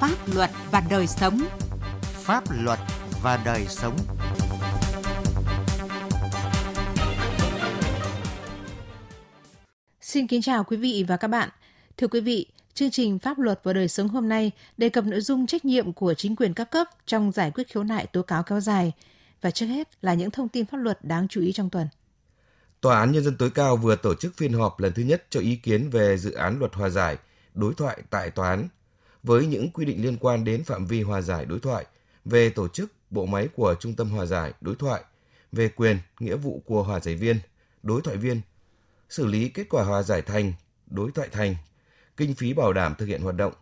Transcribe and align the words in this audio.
Pháp 0.00 0.16
luật 0.34 0.50
và 0.70 0.82
đời 0.90 1.06
sống. 1.06 1.40
Pháp 2.02 2.44
luật 2.50 2.78
và 3.22 3.42
đời 3.44 3.66
sống. 3.68 3.96
Xin 10.00 10.26
kính 10.26 10.42
chào 10.42 10.64
quý 10.64 10.76
vị 10.76 11.04
và 11.08 11.16
các 11.16 11.28
bạn. 11.28 11.48
Thưa 11.96 12.06
quý 12.06 12.20
vị, 12.20 12.46
chương 12.74 12.90
trình 12.90 13.18
Pháp 13.18 13.38
luật 13.38 13.60
và 13.62 13.72
đời 13.72 13.88
sống 13.88 14.08
hôm 14.08 14.28
nay 14.28 14.50
đề 14.76 14.88
cập 14.88 15.04
nội 15.04 15.20
dung 15.20 15.46
trách 15.46 15.64
nhiệm 15.64 15.92
của 15.92 16.14
chính 16.14 16.36
quyền 16.36 16.54
các 16.54 16.70
cấp 16.70 16.88
trong 17.06 17.32
giải 17.32 17.50
quyết 17.50 17.68
khiếu 17.68 17.84
nại 17.84 18.06
tố 18.06 18.22
cáo 18.22 18.42
kéo 18.42 18.60
dài. 18.60 18.92
Và 19.42 19.50
trước 19.50 19.66
hết 19.66 19.88
là 20.02 20.14
những 20.14 20.30
thông 20.30 20.48
tin 20.48 20.66
pháp 20.66 20.78
luật 20.78 21.04
đáng 21.04 21.28
chú 21.28 21.40
ý 21.40 21.52
trong 21.52 21.70
tuần. 21.70 21.86
Tòa 22.80 23.00
án 23.00 23.12
Nhân 23.12 23.24
dân 23.24 23.36
tối 23.36 23.50
cao 23.50 23.76
vừa 23.76 23.96
tổ 23.96 24.14
chức 24.14 24.36
phiên 24.36 24.52
họp 24.52 24.80
lần 24.80 24.92
thứ 24.92 25.02
nhất 25.02 25.26
cho 25.30 25.40
ý 25.40 25.56
kiến 25.56 25.90
về 25.90 26.18
dự 26.18 26.32
án 26.32 26.58
luật 26.58 26.74
hòa 26.74 26.88
giải, 26.88 27.16
đối 27.54 27.74
thoại 27.74 28.02
tại 28.10 28.30
tòa 28.30 28.48
án, 28.48 28.68
với 29.22 29.46
những 29.46 29.70
quy 29.70 29.84
định 29.84 30.02
liên 30.02 30.16
quan 30.16 30.44
đến 30.44 30.64
phạm 30.64 30.86
vi 30.86 31.02
hòa 31.02 31.20
giải 31.20 31.44
đối 31.44 31.60
thoại, 31.60 31.86
về 32.24 32.50
tổ 32.50 32.68
chức, 32.68 32.92
bộ 33.10 33.26
máy 33.26 33.48
của 33.54 33.74
Trung 33.80 33.94
tâm 33.94 34.10
Hòa 34.10 34.26
giải, 34.26 34.52
đối 34.60 34.74
thoại, 34.74 35.02
về 35.52 35.68
quyền, 35.68 35.98
nghĩa 36.20 36.36
vụ 36.36 36.62
của 36.66 36.82
hòa 36.82 37.00
giải 37.00 37.14
viên, 37.14 37.40
đối 37.82 38.02
thoại 38.02 38.16
viên, 38.16 38.40
xử 39.08 39.26
lý 39.26 39.48
kết 39.48 39.68
quả 39.68 39.84
hòa 39.84 40.02
giải 40.02 40.22
thành, 40.22 40.52
đối 40.86 41.10
thoại 41.10 41.28
thành, 41.32 41.56
kinh 42.16 42.34
phí 42.34 42.52
bảo 42.52 42.72
đảm 42.72 42.94
thực 42.98 43.06
hiện 43.06 43.22
hoạt 43.22 43.36
động. 43.36 43.52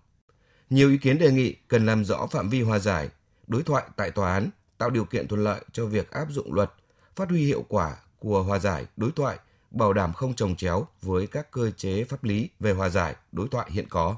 Nhiều 0.70 0.90
ý 0.90 0.98
kiến 0.98 1.18
đề 1.18 1.32
nghị 1.32 1.54
cần 1.68 1.86
làm 1.86 2.04
rõ 2.04 2.26
phạm 2.26 2.48
vi 2.48 2.62
hòa 2.62 2.78
giải, 2.78 3.08
đối 3.46 3.62
thoại 3.62 3.84
tại 3.96 4.10
tòa 4.10 4.34
án, 4.34 4.50
tạo 4.78 4.90
điều 4.90 5.04
kiện 5.04 5.28
thuận 5.28 5.44
lợi 5.44 5.60
cho 5.72 5.86
việc 5.86 6.10
áp 6.10 6.26
dụng 6.30 6.54
luật, 6.54 6.72
phát 7.16 7.28
huy 7.28 7.44
hiệu 7.44 7.64
quả 7.68 7.96
của 8.18 8.42
hòa 8.42 8.58
giải, 8.58 8.86
đối 8.96 9.10
thoại, 9.16 9.38
bảo 9.70 9.92
đảm 9.92 10.12
không 10.12 10.34
trồng 10.34 10.56
chéo 10.56 10.86
với 11.02 11.26
các 11.26 11.50
cơ 11.50 11.70
chế 11.70 12.04
pháp 12.04 12.24
lý 12.24 12.48
về 12.60 12.72
hòa 12.72 12.88
giải, 12.88 13.16
đối 13.32 13.48
thoại 13.48 13.70
hiện 13.72 13.86
có. 13.88 14.16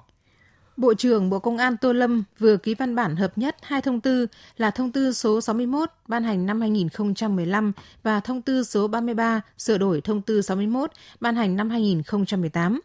Bộ 0.76 0.94
trưởng 0.94 1.30
Bộ 1.30 1.38
Công 1.38 1.58
an 1.58 1.76
Tô 1.76 1.92
Lâm 1.92 2.24
vừa 2.38 2.56
ký 2.56 2.74
văn 2.74 2.94
bản 2.94 3.16
hợp 3.16 3.38
nhất 3.38 3.56
hai 3.62 3.82
thông 3.82 4.00
tư 4.00 4.26
là 4.56 4.70
thông 4.70 4.92
tư 4.92 5.12
số 5.12 5.40
61 5.40 5.90
ban 6.08 6.24
hành 6.24 6.46
năm 6.46 6.60
2015 6.60 7.72
và 8.02 8.20
thông 8.20 8.42
tư 8.42 8.62
số 8.62 8.88
33 8.88 9.40
sửa 9.58 9.78
đổi 9.78 10.00
thông 10.00 10.22
tư 10.22 10.42
61 10.42 10.90
ban 11.20 11.36
hành 11.36 11.56
năm 11.56 11.70
2018. 11.70 12.80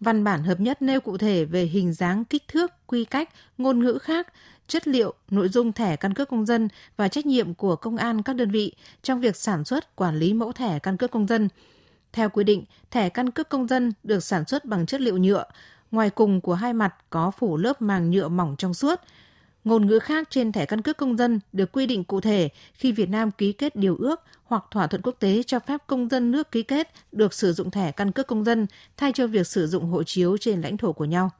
Văn 0.00 0.24
bản 0.24 0.42
hợp 0.42 0.60
nhất 0.60 0.82
nêu 0.82 1.00
cụ 1.00 1.18
thể 1.18 1.44
về 1.44 1.62
hình 1.64 1.92
dáng, 1.92 2.24
kích 2.24 2.48
thước, 2.48 2.70
quy 2.86 3.04
cách, 3.04 3.28
ngôn 3.58 3.84
ngữ 3.84 3.98
khác, 4.02 4.32
chất 4.68 4.88
liệu, 4.88 5.14
nội 5.30 5.48
dung 5.48 5.72
thẻ 5.72 5.96
căn 5.96 6.14
cước 6.14 6.28
công 6.28 6.46
dân 6.46 6.68
và 6.96 7.08
trách 7.08 7.26
nhiệm 7.26 7.54
của 7.54 7.76
công 7.76 7.96
an 7.96 8.22
các 8.22 8.36
đơn 8.36 8.50
vị 8.50 8.72
trong 9.02 9.20
việc 9.20 9.36
sản 9.36 9.64
xuất, 9.64 9.96
quản 9.96 10.18
lý 10.18 10.34
mẫu 10.34 10.52
thẻ 10.52 10.78
căn 10.78 10.96
cước 10.96 11.10
công 11.10 11.26
dân. 11.26 11.48
Theo 12.12 12.28
quy 12.28 12.44
định, 12.44 12.64
thẻ 12.90 13.08
căn 13.08 13.30
cước 13.30 13.48
công 13.48 13.68
dân 13.68 13.92
được 14.02 14.24
sản 14.24 14.44
xuất 14.44 14.64
bằng 14.64 14.86
chất 14.86 15.00
liệu 15.00 15.18
nhựa, 15.18 15.44
ngoài 15.92 16.10
cùng 16.10 16.40
của 16.40 16.54
hai 16.54 16.72
mặt 16.72 16.94
có 17.10 17.30
phủ 17.38 17.56
lớp 17.56 17.82
màng 17.82 18.10
nhựa 18.10 18.28
mỏng 18.28 18.54
trong 18.58 18.74
suốt. 18.74 19.00
Ngôn 19.64 19.86
ngữ 19.86 19.98
khác 19.98 20.28
trên 20.30 20.52
thẻ 20.52 20.66
căn 20.66 20.82
cước 20.82 20.96
công 20.96 21.16
dân 21.16 21.40
được 21.52 21.72
quy 21.72 21.86
định 21.86 22.04
cụ 22.04 22.20
thể 22.20 22.48
khi 22.74 22.92
Việt 22.92 23.08
Nam 23.08 23.30
ký 23.30 23.52
kết 23.52 23.76
điều 23.76 23.96
ước 23.96 24.20
hoặc 24.44 24.64
thỏa 24.70 24.86
thuận 24.86 25.02
quốc 25.02 25.16
tế 25.18 25.42
cho 25.42 25.58
phép 25.58 25.80
công 25.86 26.08
dân 26.08 26.30
nước 26.30 26.50
ký 26.50 26.62
kết 26.62 26.88
được 27.12 27.34
sử 27.34 27.52
dụng 27.52 27.70
thẻ 27.70 27.92
căn 27.92 28.12
cước 28.12 28.26
công 28.26 28.44
dân 28.44 28.66
thay 28.96 29.12
cho 29.14 29.26
việc 29.26 29.46
sử 29.46 29.66
dụng 29.66 29.84
hộ 29.84 30.02
chiếu 30.02 30.36
trên 30.38 30.60
lãnh 30.60 30.76
thổ 30.76 30.92
của 30.92 31.04
nhau. 31.04 31.30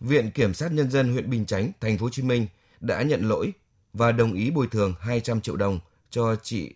Viện 0.00 0.30
Kiểm 0.30 0.54
sát 0.54 0.72
Nhân 0.72 0.90
dân 0.90 1.12
huyện 1.12 1.30
Bình 1.30 1.46
Chánh, 1.46 1.72
thành 1.80 1.98
phố 1.98 2.06
Hồ 2.06 2.10
Chí 2.10 2.22
Minh 2.22 2.46
đã 2.80 3.02
nhận 3.02 3.28
lỗi 3.28 3.52
và 3.92 4.12
đồng 4.12 4.32
ý 4.32 4.50
bồi 4.50 4.66
thường 4.66 4.94
200 5.00 5.40
triệu 5.40 5.56
đồng 5.56 5.80
cho 6.10 6.36
chị 6.42 6.74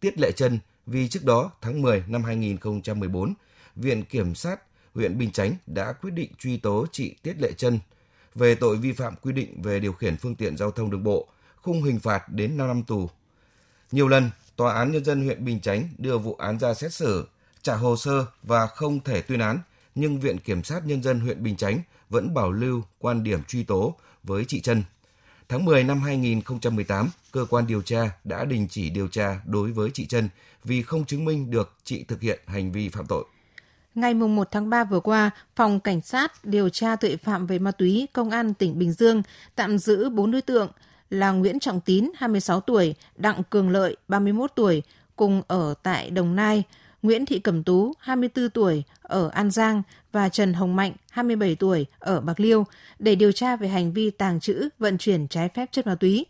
Tiết 0.00 0.18
Lệ 0.18 0.32
Trân 0.32 0.58
vì 0.86 1.08
trước 1.08 1.24
đó 1.24 1.50
tháng 1.60 1.82
10 1.82 2.04
năm 2.08 2.24
2014, 2.24 3.34
Viện 3.76 4.04
Kiểm 4.04 4.34
sát 4.34 4.60
huyện 4.94 5.18
Bình 5.18 5.30
Chánh 5.30 5.54
đã 5.66 5.92
quyết 5.92 6.10
định 6.10 6.30
truy 6.38 6.56
tố 6.56 6.86
chị 6.92 7.14
Tiết 7.22 7.34
Lệ 7.40 7.52
Trân 7.52 7.78
về 8.34 8.54
tội 8.54 8.76
vi 8.76 8.92
phạm 8.92 9.14
quy 9.22 9.32
định 9.32 9.62
về 9.62 9.80
điều 9.80 9.92
khiển 9.92 10.16
phương 10.16 10.34
tiện 10.34 10.56
giao 10.56 10.70
thông 10.70 10.90
đường 10.90 11.04
bộ, 11.04 11.28
khung 11.56 11.82
hình 11.82 11.98
phạt 12.00 12.28
đến 12.28 12.56
5 12.56 12.68
năm 12.68 12.82
tù. 12.82 13.10
Nhiều 13.92 14.08
lần, 14.08 14.30
Tòa 14.56 14.74
án 14.74 14.92
Nhân 14.92 15.04
dân 15.04 15.24
huyện 15.24 15.44
Bình 15.44 15.60
Chánh 15.60 15.88
đưa 15.98 16.18
vụ 16.18 16.34
án 16.34 16.58
ra 16.58 16.74
xét 16.74 16.92
xử, 16.92 17.28
trả 17.62 17.74
hồ 17.74 17.96
sơ 17.96 18.26
và 18.42 18.66
không 18.66 19.00
thể 19.00 19.22
tuyên 19.22 19.40
án, 19.40 19.58
nhưng 19.94 20.20
Viện 20.20 20.38
Kiểm 20.38 20.64
sát 20.64 20.86
Nhân 20.86 21.02
dân 21.02 21.20
huyện 21.20 21.42
Bình 21.42 21.56
Chánh 21.56 21.80
vẫn 22.10 22.34
bảo 22.34 22.52
lưu 22.52 22.82
quan 22.98 23.22
điểm 23.22 23.44
truy 23.44 23.64
tố 23.64 23.94
với 24.22 24.44
chị 24.44 24.60
Trân. 24.60 24.82
Tháng 25.48 25.64
10 25.64 25.84
năm 25.84 26.00
2018, 26.00 27.10
cơ 27.32 27.46
quan 27.50 27.66
điều 27.66 27.82
tra 27.82 28.10
đã 28.24 28.44
đình 28.44 28.68
chỉ 28.70 28.90
điều 28.90 29.08
tra 29.08 29.40
đối 29.46 29.72
với 29.72 29.90
chị 29.94 30.06
Trân 30.06 30.28
vì 30.64 30.82
không 30.82 31.04
chứng 31.04 31.24
minh 31.24 31.50
được 31.50 31.74
chị 31.84 32.04
thực 32.04 32.20
hiện 32.20 32.40
hành 32.46 32.72
vi 32.72 32.88
phạm 32.88 33.06
tội. 33.06 33.24
Ngày 33.94 34.14
1 34.14 34.48
tháng 34.50 34.70
3 34.70 34.84
vừa 34.84 35.00
qua, 35.00 35.30
Phòng 35.56 35.80
Cảnh 35.80 36.00
sát 36.00 36.44
điều 36.44 36.68
tra 36.68 36.96
tội 36.96 37.16
phạm 37.16 37.46
về 37.46 37.58
ma 37.58 37.70
túy 37.70 38.08
Công 38.12 38.30
an 38.30 38.54
tỉnh 38.54 38.78
Bình 38.78 38.92
Dương 38.92 39.22
tạm 39.54 39.78
giữ 39.78 40.10
4 40.10 40.30
đối 40.30 40.42
tượng 40.42 40.68
là 41.10 41.30
Nguyễn 41.30 41.60
Trọng 41.60 41.80
Tín, 41.80 42.10
26 42.16 42.60
tuổi, 42.60 42.94
Đặng 43.16 43.42
Cường 43.50 43.70
Lợi, 43.70 43.96
31 44.08 44.52
tuổi, 44.54 44.82
cùng 45.16 45.42
ở 45.48 45.74
tại 45.82 46.10
Đồng 46.10 46.36
Nai, 46.36 46.62
Nguyễn 47.02 47.26
Thị 47.26 47.38
Cẩm 47.38 47.62
Tú, 47.62 47.92
24 48.00 48.50
tuổi, 48.50 48.82
ở 49.02 49.28
An 49.28 49.50
Giang 49.50 49.82
và 50.12 50.28
Trần 50.28 50.52
Hồng 50.52 50.76
Mạnh, 50.76 50.92
27 51.10 51.54
tuổi, 51.54 51.86
ở 51.98 52.20
Bạc 52.20 52.40
Liêu, 52.40 52.66
để 52.98 53.14
điều 53.14 53.32
tra 53.32 53.56
về 53.56 53.68
hành 53.68 53.92
vi 53.92 54.10
tàng 54.10 54.40
trữ, 54.40 54.68
vận 54.78 54.98
chuyển 54.98 55.28
trái 55.28 55.48
phép 55.48 55.72
chất 55.72 55.86
ma 55.86 55.94
túy. 55.94 56.26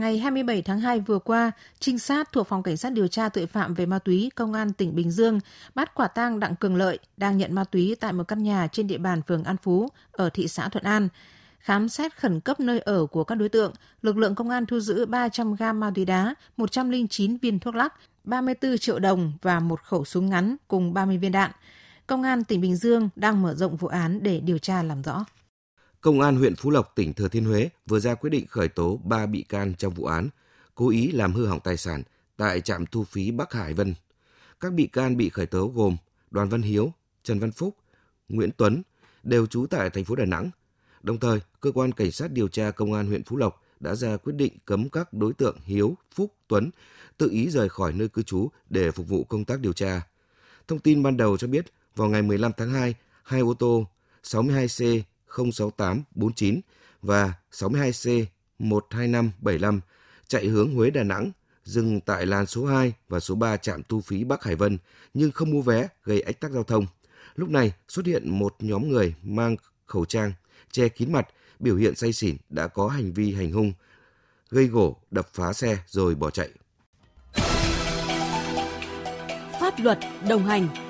Ngày 0.00 0.18
27 0.18 0.62
tháng 0.62 0.80
2 0.80 1.00
vừa 1.00 1.18
qua, 1.18 1.52
trinh 1.80 1.98
sát 1.98 2.32
thuộc 2.32 2.48
Phòng 2.48 2.62
Cảnh 2.62 2.76
sát 2.76 2.92
điều 2.92 3.08
tra 3.08 3.28
tội 3.28 3.46
phạm 3.46 3.74
về 3.74 3.86
ma 3.86 3.98
túy 3.98 4.30
Công 4.34 4.52
an 4.52 4.72
tỉnh 4.72 4.94
Bình 4.94 5.10
Dương 5.10 5.40
bắt 5.74 5.94
quả 5.94 6.08
tang 6.08 6.40
Đặng 6.40 6.56
Cường 6.56 6.76
Lợi 6.76 6.98
đang 7.16 7.38
nhận 7.38 7.54
ma 7.54 7.64
túy 7.64 7.96
tại 8.00 8.12
một 8.12 8.28
căn 8.28 8.42
nhà 8.42 8.68
trên 8.72 8.86
địa 8.86 8.98
bàn 8.98 9.22
phường 9.22 9.44
An 9.44 9.56
Phú 9.62 9.88
ở 10.12 10.30
thị 10.30 10.48
xã 10.48 10.68
Thuận 10.68 10.84
An. 10.84 11.08
Khám 11.58 11.88
xét 11.88 12.16
khẩn 12.16 12.40
cấp 12.40 12.60
nơi 12.60 12.78
ở 12.78 13.06
của 13.06 13.24
các 13.24 13.34
đối 13.34 13.48
tượng, 13.48 13.72
lực 14.02 14.16
lượng 14.16 14.34
công 14.34 14.50
an 14.50 14.66
thu 14.66 14.80
giữ 14.80 15.06
300 15.06 15.54
gam 15.54 15.80
ma 15.80 15.90
túy 15.94 16.04
đá, 16.04 16.34
109 16.56 17.36
viên 17.36 17.58
thuốc 17.58 17.74
lắc, 17.74 17.94
34 18.24 18.78
triệu 18.78 18.98
đồng 18.98 19.32
và 19.42 19.60
một 19.60 19.82
khẩu 19.82 20.04
súng 20.04 20.30
ngắn 20.30 20.56
cùng 20.68 20.94
30 20.94 21.18
viên 21.18 21.32
đạn. 21.32 21.50
Công 22.06 22.22
an 22.22 22.44
tỉnh 22.44 22.60
Bình 22.60 22.76
Dương 22.76 23.08
đang 23.16 23.42
mở 23.42 23.54
rộng 23.54 23.76
vụ 23.76 23.88
án 23.88 24.22
để 24.22 24.40
điều 24.40 24.58
tra 24.58 24.82
làm 24.82 25.02
rõ. 25.02 25.24
Công 26.00 26.20
an 26.20 26.36
huyện 26.36 26.56
Phú 26.56 26.70
Lộc, 26.70 26.92
tỉnh 26.94 27.14
Thừa 27.14 27.28
Thiên 27.28 27.44
Huế 27.44 27.68
vừa 27.86 28.00
ra 28.00 28.14
quyết 28.14 28.30
định 28.30 28.46
khởi 28.46 28.68
tố 28.68 29.00
3 29.04 29.26
bị 29.26 29.42
can 29.42 29.74
trong 29.74 29.94
vụ 29.94 30.04
án 30.04 30.28
cố 30.74 30.88
ý 30.88 31.12
làm 31.12 31.32
hư 31.32 31.46
hỏng 31.46 31.60
tài 31.64 31.76
sản 31.76 32.02
tại 32.36 32.60
trạm 32.60 32.86
thu 32.86 33.04
phí 33.04 33.30
Bắc 33.30 33.52
Hải 33.52 33.74
Vân. 33.74 33.94
Các 34.60 34.72
bị 34.72 34.86
can 34.86 35.16
bị 35.16 35.28
khởi 35.28 35.46
tố 35.46 35.72
gồm 35.74 35.96
Đoàn 36.30 36.48
Văn 36.48 36.62
Hiếu, 36.62 36.92
Trần 37.22 37.38
Văn 37.38 37.52
Phúc, 37.52 37.76
Nguyễn 38.28 38.50
Tuấn 38.56 38.82
đều 39.22 39.46
trú 39.46 39.66
tại 39.66 39.90
thành 39.90 40.04
phố 40.04 40.14
Đà 40.14 40.24
Nẵng. 40.24 40.50
Đồng 41.02 41.18
thời, 41.18 41.40
cơ 41.60 41.72
quan 41.74 41.92
cảnh 41.92 42.10
sát 42.10 42.32
điều 42.32 42.48
tra 42.48 42.70
công 42.70 42.92
an 42.92 43.06
huyện 43.06 43.24
Phú 43.24 43.36
Lộc 43.36 43.62
đã 43.80 43.94
ra 43.94 44.16
quyết 44.16 44.32
định 44.32 44.52
cấm 44.64 44.88
các 44.88 45.12
đối 45.12 45.32
tượng 45.32 45.56
Hiếu, 45.64 45.96
Phúc, 46.14 46.34
Tuấn 46.48 46.70
tự 47.16 47.30
ý 47.30 47.50
rời 47.50 47.68
khỏi 47.68 47.92
nơi 47.92 48.08
cư 48.08 48.22
trú 48.22 48.48
để 48.70 48.90
phục 48.90 49.08
vụ 49.08 49.24
công 49.24 49.44
tác 49.44 49.60
điều 49.60 49.72
tra. 49.72 50.02
Thông 50.68 50.78
tin 50.78 51.02
ban 51.02 51.16
đầu 51.16 51.36
cho 51.36 51.46
biết, 51.46 51.66
vào 51.96 52.08
ngày 52.08 52.22
15 52.22 52.52
tháng 52.56 52.72
2, 52.72 52.94
hai 53.22 53.40
ô 53.40 53.54
tô 53.54 53.86
62C 54.22 55.02
06849 55.36 56.60
và 57.02 57.32
62C 57.52 58.24
12575 58.58 59.80
chạy 60.28 60.46
hướng 60.46 60.74
Huế 60.74 60.90
Đà 60.90 61.02
Nẵng 61.02 61.30
dừng 61.64 62.00
tại 62.00 62.26
làn 62.26 62.46
số 62.46 62.66
2 62.66 62.92
và 63.08 63.20
số 63.20 63.34
3 63.34 63.56
trạm 63.56 63.82
thu 63.88 64.00
phí 64.00 64.24
Bắc 64.24 64.44
Hải 64.44 64.56
Vân 64.56 64.78
nhưng 65.14 65.32
không 65.32 65.50
mua 65.50 65.62
vé 65.62 65.88
gây 66.04 66.20
ách 66.20 66.40
tắc 66.40 66.50
giao 66.50 66.64
thông. 66.64 66.86
Lúc 67.34 67.48
này 67.48 67.72
xuất 67.88 68.06
hiện 68.06 68.38
một 68.38 68.56
nhóm 68.58 68.88
người 68.88 69.14
mang 69.22 69.56
khẩu 69.86 70.04
trang, 70.04 70.32
che 70.70 70.88
kín 70.88 71.12
mặt, 71.12 71.28
biểu 71.58 71.76
hiện 71.76 71.94
say 71.94 72.12
xỉn 72.12 72.36
đã 72.48 72.66
có 72.68 72.88
hành 72.88 73.12
vi 73.12 73.34
hành 73.34 73.52
hung, 73.52 73.72
gây 74.50 74.66
gỗ, 74.66 74.96
đập 75.10 75.28
phá 75.34 75.52
xe 75.52 75.78
rồi 75.86 76.14
bỏ 76.14 76.30
chạy. 76.30 76.50
Pháp 79.60 79.74
luật 79.78 79.98
đồng 80.28 80.44
hành 80.44 80.89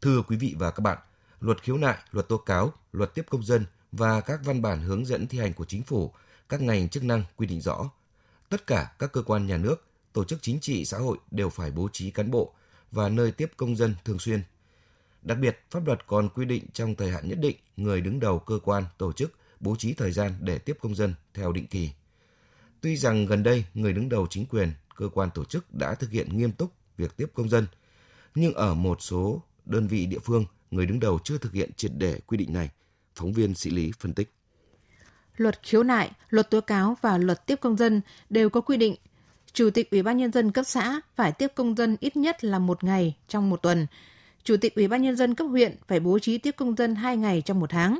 Thưa 0.00 0.22
quý 0.22 0.36
vị 0.36 0.54
và 0.58 0.70
các 0.70 0.80
bạn, 0.80 0.98
luật 1.40 1.62
khiếu 1.62 1.76
nại, 1.76 1.98
luật 2.10 2.28
tố 2.28 2.38
cáo, 2.38 2.72
luật 2.92 3.14
tiếp 3.14 3.26
công 3.30 3.42
dân 3.42 3.66
và 3.92 4.20
các 4.20 4.40
văn 4.44 4.62
bản 4.62 4.80
hướng 4.80 5.06
dẫn 5.06 5.26
thi 5.26 5.38
hành 5.38 5.52
của 5.52 5.64
chính 5.64 5.82
phủ, 5.82 6.12
các 6.48 6.60
ngành 6.60 6.88
chức 6.88 7.04
năng 7.04 7.24
quy 7.36 7.46
định 7.46 7.60
rõ. 7.60 7.90
Tất 8.48 8.66
cả 8.66 8.92
các 8.98 9.12
cơ 9.12 9.22
quan 9.22 9.46
nhà 9.46 9.56
nước, 9.56 9.86
tổ 10.12 10.24
chức 10.24 10.38
chính 10.42 10.60
trị 10.60 10.84
xã 10.84 10.98
hội 10.98 11.18
đều 11.30 11.50
phải 11.50 11.70
bố 11.70 11.88
trí 11.92 12.10
cán 12.10 12.30
bộ 12.30 12.54
và 12.90 13.08
nơi 13.08 13.32
tiếp 13.32 13.52
công 13.56 13.76
dân 13.76 13.94
thường 14.04 14.18
xuyên. 14.18 14.42
Đặc 15.22 15.38
biệt, 15.38 15.58
pháp 15.70 15.86
luật 15.86 16.06
còn 16.06 16.28
quy 16.28 16.44
định 16.44 16.64
trong 16.72 16.94
thời 16.94 17.10
hạn 17.10 17.28
nhất 17.28 17.38
định, 17.40 17.56
người 17.76 18.00
đứng 18.00 18.20
đầu 18.20 18.38
cơ 18.38 18.58
quan, 18.64 18.84
tổ 18.98 19.12
chức 19.12 19.32
bố 19.60 19.76
trí 19.76 19.94
thời 19.94 20.12
gian 20.12 20.34
để 20.40 20.58
tiếp 20.58 20.78
công 20.80 20.94
dân 20.94 21.14
theo 21.34 21.52
định 21.52 21.66
kỳ. 21.66 21.90
Tuy 22.80 22.96
rằng 22.96 23.26
gần 23.26 23.42
đây 23.42 23.64
người 23.74 23.92
đứng 23.92 24.08
đầu 24.08 24.26
chính 24.30 24.46
quyền, 24.46 24.72
cơ 24.94 25.08
quan 25.08 25.30
tổ 25.34 25.44
chức 25.44 25.74
đã 25.74 25.94
thực 25.94 26.10
hiện 26.10 26.38
nghiêm 26.38 26.52
túc 26.52 26.72
việc 26.96 27.16
tiếp 27.16 27.26
công 27.34 27.48
dân, 27.48 27.66
nhưng 28.34 28.54
ở 28.54 28.74
một 28.74 29.02
số 29.02 29.42
đơn 29.68 29.86
vị 29.86 30.06
địa 30.06 30.18
phương, 30.18 30.44
người 30.70 30.86
đứng 30.86 31.00
đầu 31.00 31.18
chưa 31.24 31.38
thực 31.38 31.52
hiện 31.52 31.70
triệt 31.76 31.90
để 31.98 32.20
quy 32.26 32.36
định 32.36 32.52
này. 32.52 32.70
Phóng 33.14 33.32
viên 33.32 33.54
Sĩ 33.54 33.70
Lý 33.70 33.92
phân 33.98 34.14
tích. 34.14 34.32
Luật 35.36 35.62
khiếu 35.62 35.82
nại, 35.82 36.10
luật 36.30 36.50
tố 36.50 36.60
cáo 36.60 36.96
và 37.00 37.18
luật 37.18 37.46
tiếp 37.46 37.56
công 37.60 37.76
dân 37.76 38.00
đều 38.30 38.50
có 38.50 38.60
quy 38.60 38.76
định 38.76 38.94
Chủ 39.52 39.70
tịch 39.70 39.90
Ủy 39.90 40.02
ban 40.02 40.16
Nhân 40.16 40.32
dân 40.32 40.52
cấp 40.52 40.64
xã 40.68 41.00
phải 41.16 41.32
tiếp 41.32 41.52
công 41.54 41.74
dân 41.74 41.96
ít 42.00 42.16
nhất 42.16 42.44
là 42.44 42.58
một 42.58 42.84
ngày 42.84 43.16
trong 43.28 43.50
một 43.50 43.62
tuần. 43.62 43.86
Chủ 44.44 44.56
tịch 44.56 44.74
Ủy 44.74 44.88
ban 44.88 45.02
Nhân 45.02 45.16
dân 45.16 45.34
cấp 45.34 45.46
huyện 45.50 45.76
phải 45.88 46.00
bố 46.00 46.18
trí 46.18 46.38
tiếp 46.38 46.54
công 46.56 46.76
dân 46.76 46.94
2 46.94 47.16
ngày 47.16 47.42
trong 47.42 47.60
một 47.60 47.70
tháng. 47.70 47.98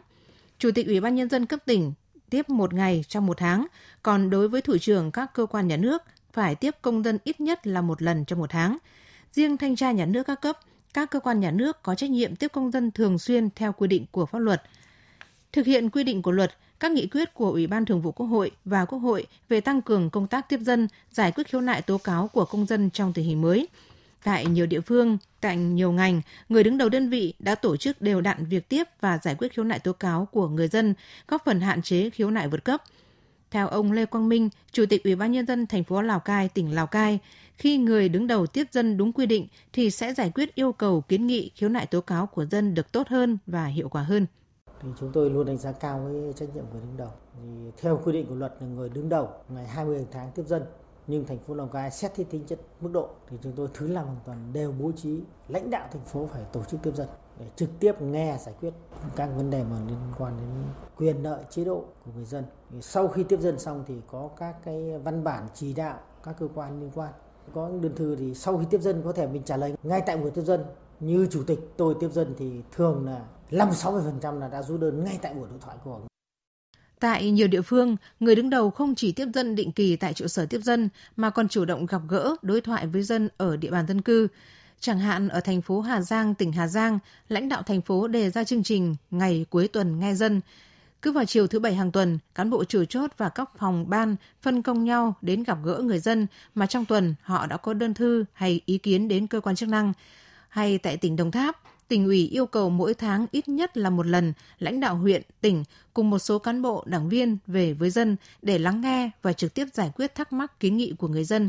Chủ 0.58 0.70
tịch 0.74 0.86
Ủy 0.86 1.00
ban 1.00 1.14
Nhân 1.14 1.28
dân 1.28 1.46
cấp 1.46 1.60
tỉnh 1.66 1.92
tiếp 2.30 2.48
một 2.48 2.74
ngày 2.74 3.04
trong 3.08 3.26
một 3.26 3.36
tháng, 3.36 3.66
còn 4.02 4.30
đối 4.30 4.48
với 4.48 4.60
thủ 4.60 4.78
trưởng 4.78 5.10
các 5.10 5.34
cơ 5.34 5.46
quan 5.46 5.68
nhà 5.68 5.76
nước 5.76 6.02
phải 6.32 6.54
tiếp 6.54 6.74
công 6.82 7.02
dân 7.02 7.18
ít 7.24 7.40
nhất 7.40 7.66
là 7.66 7.80
một 7.80 8.02
lần 8.02 8.24
trong 8.24 8.38
một 8.38 8.50
tháng. 8.50 8.78
Riêng 9.32 9.56
thanh 9.56 9.76
tra 9.76 9.92
nhà 9.92 10.06
nước 10.06 10.22
các 10.22 10.40
cấp, 10.40 10.58
các 10.94 11.10
cơ 11.10 11.20
quan 11.20 11.40
nhà 11.40 11.50
nước 11.50 11.82
có 11.82 11.94
trách 11.94 12.10
nhiệm 12.10 12.36
tiếp 12.36 12.48
công 12.52 12.70
dân 12.70 12.90
thường 12.90 13.18
xuyên 13.18 13.48
theo 13.56 13.72
quy 13.72 13.88
định 13.88 14.06
của 14.10 14.26
pháp 14.26 14.38
luật. 14.38 14.62
Thực 15.52 15.66
hiện 15.66 15.90
quy 15.90 16.04
định 16.04 16.22
của 16.22 16.30
luật, 16.30 16.54
các 16.80 16.92
nghị 16.92 17.06
quyết 17.06 17.34
của 17.34 17.50
Ủy 17.50 17.66
ban 17.66 17.84
Thường 17.84 18.02
vụ 18.02 18.12
Quốc 18.12 18.26
hội 18.26 18.50
và 18.64 18.84
Quốc 18.84 18.98
hội 18.98 19.26
về 19.48 19.60
tăng 19.60 19.82
cường 19.82 20.10
công 20.10 20.26
tác 20.26 20.48
tiếp 20.48 20.60
dân, 20.60 20.88
giải 21.10 21.32
quyết 21.32 21.48
khiếu 21.48 21.60
nại 21.60 21.82
tố 21.82 21.98
cáo 21.98 22.28
của 22.28 22.44
công 22.44 22.66
dân 22.66 22.90
trong 22.90 23.12
tình 23.12 23.24
hình 23.24 23.40
mới. 23.40 23.68
Tại 24.24 24.46
nhiều 24.46 24.66
địa 24.66 24.80
phương, 24.80 25.18
tại 25.40 25.56
nhiều 25.56 25.92
ngành, 25.92 26.22
người 26.48 26.64
đứng 26.64 26.78
đầu 26.78 26.88
đơn 26.88 27.10
vị 27.10 27.34
đã 27.38 27.54
tổ 27.54 27.76
chức 27.76 28.02
đều 28.02 28.20
đặn 28.20 28.44
việc 28.44 28.68
tiếp 28.68 28.84
và 29.00 29.18
giải 29.22 29.34
quyết 29.34 29.52
khiếu 29.52 29.64
nại 29.64 29.78
tố 29.78 29.92
cáo 29.92 30.28
của 30.32 30.48
người 30.48 30.68
dân, 30.68 30.94
góp 31.28 31.44
phần 31.44 31.60
hạn 31.60 31.82
chế 31.82 32.10
khiếu 32.10 32.30
nại 32.30 32.48
vượt 32.48 32.64
cấp. 32.64 32.82
Theo 33.50 33.68
ông 33.68 33.92
Lê 33.92 34.06
Quang 34.06 34.28
Minh, 34.28 34.48
Chủ 34.72 34.84
tịch 34.90 35.04
Ủy 35.04 35.14
ban 35.14 35.32
nhân 35.32 35.46
dân 35.46 35.66
thành 35.66 35.84
phố 35.84 36.02
Lào 36.02 36.20
Cai, 36.20 36.48
tỉnh 36.48 36.74
Lào 36.74 36.86
Cai, 36.86 37.18
khi 37.56 37.78
người 37.78 38.08
đứng 38.08 38.26
đầu 38.26 38.46
tiếp 38.46 38.66
dân 38.72 38.96
đúng 38.96 39.12
quy 39.12 39.26
định 39.26 39.46
thì 39.72 39.90
sẽ 39.90 40.14
giải 40.14 40.30
quyết 40.34 40.54
yêu 40.54 40.72
cầu 40.72 41.00
kiến 41.00 41.26
nghị 41.26 41.50
khiếu 41.54 41.68
nại 41.68 41.86
tố 41.86 42.00
cáo 42.00 42.26
của 42.26 42.44
dân 42.44 42.74
được 42.74 42.92
tốt 42.92 43.08
hơn 43.08 43.38
và 43.46 43.66
hiệu 43.66 43.88
quả 43.88 44.02
hơn 44.02 44.26
thì 44.80 44.88
chúng 45.00 45.12
tôi 45.12 45.30
luôn 45.30 45.46
đánh 45.46 45.58
giá 45.58 45.72
cao 45.72 46.00
với 46.04 46.32
trách 46.32 46.54
nhiệm 46.54 46.64
người 46.72 46.80
đứng 46.80 46.96
đầu. 46.96 47.10
Thì 47.34 47.70
theo 47.76 48.00
quy 48.04 48.12
định 48.12 48.26
của 48.26 48.34
luật 48.34 48.56
là 48.60 48.66
người 48.66 48.88
đứng 48.88 49.08
đầu 49.08 49.28
ngày 49.48 49.66
20 49.66 50.06
tháng 50.10 50.30
tiếp 50.34 50.42
dân 50.46 50.62
nhưng 51.06 51.26
thành 51.26 51.38
phố 51.38 51.54
Lào 51.54 51.66
Cai 51.66 51.90
xét 51.90 52.14
thiết 52.14 52.24
tính 52.30 52.44
chất 52.46 52.58
mức 52.80 52.90
độ 52.92 53.08
thì 53.30 53.36
chúng 53.42 53.52
tôi 53.52 53.68
thứ 53.74 53.88
làm 53.88 54.06
hoàn 54.06 54.18
toàn 54.26 54.52
đều 54.52 54.72
bố 54.72 54.92
trí 54.92 55.20
lãnh 55.48 55.70
đạo 55.70 55.88
thành 55.92 56.04
phố 56.04 56.28
phải 56.32 56.42
tổ 56.52 56.64
chức 56.64 56.82
tiếp 56.82 56.94
dân 56.94 57.08
để 57.40 57.46
trực 57.56 57.70
tiếp 57.80 58.02
nghe 58.02 58.38
giải 58.40 58.54
quyết 58.60 58.70
các 59.16 59.28
vấn 59.36 59.50
đề 59.50 59.64
mà 59.64 59.76
liên 59.88 59.98
quan 60.18 60.36
đến 60.36 60.48
quyền 60.96 61.22
lợi 61.22 61.44
chế 61.50 61.64
độ 61.64 61.84
của 62.04 62.10
người 62.16 62.24
dân. 62.24 62.44
Sau 62.80 63.08
khi 63.08 63.22
tiếp 63.22 63.40
dân 63.40 63.58
xong 63.58 63.84
thì 63.88 63.94
có 64.06 64.30
các 64.38 64.54
cái 64.64 64.98
văn 65.04 65.24
bản 65.24 65.48
chỉ 65.54 65.72
đạo 65.72 66.00
các 66.24 66.36
cơ 66.40 66.48
quan 66.54 66.80
liên 66.80 66.90
quan. 66.94 67.12
Có 67.54 67.70
đơn 67.82 67.92
thư 67.96 68.16
thì 68.16 68.34
sau 68.34 68.58
khi 68.58 68.64
tiếp 68.70 68.80
dân 68.80 69.02
có 69.04 69.12
thể 69.12 69.26
mình 69.26 69.42
trả 69.44 69.56
lời 69.56 69.74
ngay 69.82 70.02
tại 70.06 70.16
buổi 70.16 70.30
tiếp 70.30 70.42
dân 70.42 70.64
như 71.00 71.26
chủ 71.30 71.42
tịch 71.42 71.58
tôi 71.76 71.94
tiếp 72.00 72.08
dân 72.12 72.34
thì 72.38 72.50
thường 72.72 73.06
là 73.06 73.20
50-60% 73.50 74.38
là 74.38 74.48
đã 74.48 74.62
rút 74.62 74.80
đơn 74.80 75.04
ngay 75.04 75.18
tại 75.22 75.34
buổi 75.34 75.48
đối 75.50 75.58
thoại 75.58 75.76
của 75.84 76.00
Tại 77.00 77.30
nhiều 77.30 77.48
địa 77.48 77.62
phương, 77.62 77.96
người 78.20 78.34
đứng 78.34 78.50
đầu 78.50 78.70
không 78.70 78.94
chỉ 78.94 79.12
tiếp 79.12 79.28
dân 79.34 79.54
định 79.54 79.72
kỳ 79.72 79.96
tại 79.96 80.14
trụ 80.14 80.26
sở 80.26 80.46
tiếp 80.46 80.60
dân 80.62 80.88
mà 81.16 81.30
còn 81.30 81.48
chủ 81.48 81.64
động 81.64 81.86
gặp 81.86 82.02
gỡ, 82.08 82.36
đối 82.42 82.60
thoại 82.60 82.86
với 82.86 83.02
dân 83.02 83.28
ở 83.36 83.56
địa 83.56 83.70
bàn 83.70 83.86
dân 83.86 84.02
cư. 84.02 84.28
Chẳng 84.80 84.98
hạn 84.98 85.28
ở 85.28 85.40
thành 85.40 85.62
phố 85.62 85.80
Hà 85.80 86.00
Giang, 86.00 86.34
tỉnh 86.34 86.52
Hà 86.52 86.66
Giang, 86.66 86.98
lãnh 87.28 87.48
đạo 87.48 87.62
thành 87.62 87.80
phố 87.80 88.08
đề 88.08 88.30
ra 88.30 88.44
chương 88.44 88.62
trình 88.62 88.96
ngày 89.10 89.46
cuối 89.50 89.68
tuần 89.68 89.98
nghe 89.98 90.14
dân. 90.14 90.40
Cứ 91.02 91.12
vào 91.12 91.24
chiều 91.24 91.46
thứ 91.46 91.58
bảy 91.58 91.74
hàng 91.74 91.92
tuần, 91.92 92.18
cán 92.34 92.50
bộ 92.50 92.64
chủ 92.64 92.84
chốt 92.84 93.10
và 93.16 93.28
các 93.28 93.50
phòng 93.58 93.90
ban 93.90 94.16
phân 94.42 94.62
công 94.62 94.84
nhau 94.84 95.14
đến 95.22 95.42
gặp 95.42 95.58
gỡ 95.64 95.78
người 95.78 95.98
dân 95.98 96.26
mà 96.54 96.66
trong 96.66 96.84
tuần 96.84 97.14
họ 97.22 97.46
đã 97.46 97.56
có 97.56 97.74
đơn 97.74 97.94
thư 97.94 98.24
hay 98.32 98.60
ý 98.66 98.78
kiến 98.78 99.08
đến 99.08 99.26
cơ 99.26 99.40
quan 99.40 99.56
chức 99.56 99.68
năng. 99.68 99.92
Hay 100.48 100.78
tại 100.78 100.96
tỉnh 100.96 101.16
Đồng 101.16 101.30
Tháp, 101.30 101.62
tỉnh 101.88 102.04
ủy 102.04 102.28
yêu 102.28 102.46
cầu 102.46 102.70
mỗi 102.70 102.94
tháng 102.94 103.26
ít 103.30 103.48
nhất 103.48 103.76
là 103.76 103.90
một 103.90 104.06
lần 104.06 104.32
lãnh 104.58 104.80
đạo 104.80 104.96
huyện, 104.96 105.22
tỉnh 105.40 105.64
cùng 105.94 106.10
một 106.10 106.18
số 106.18 106.38
cán 106.38 106.62
bộ, 106.62 106.84
đảng 106.86 107.08
viên 107.08 107.38
về 107.46 107.72
với 107.72 107.90
dân 107.90 108.16
để 108.42 108.58
lắng 108.58 108.80
nghe 108.80 109.10
và 109.22 109.32
trực 109.32 109.54
tiếp 109.54 109.66
giải 109.72 109.90
quyết 109.96 110.14
thắc 110.14 110.32
mắc 110.32 110.60
kiến 110.60 110.76
nghị 110.76 110.92
của 110.98 111.08
người 111.08 111.24
dân. 111.24 111.48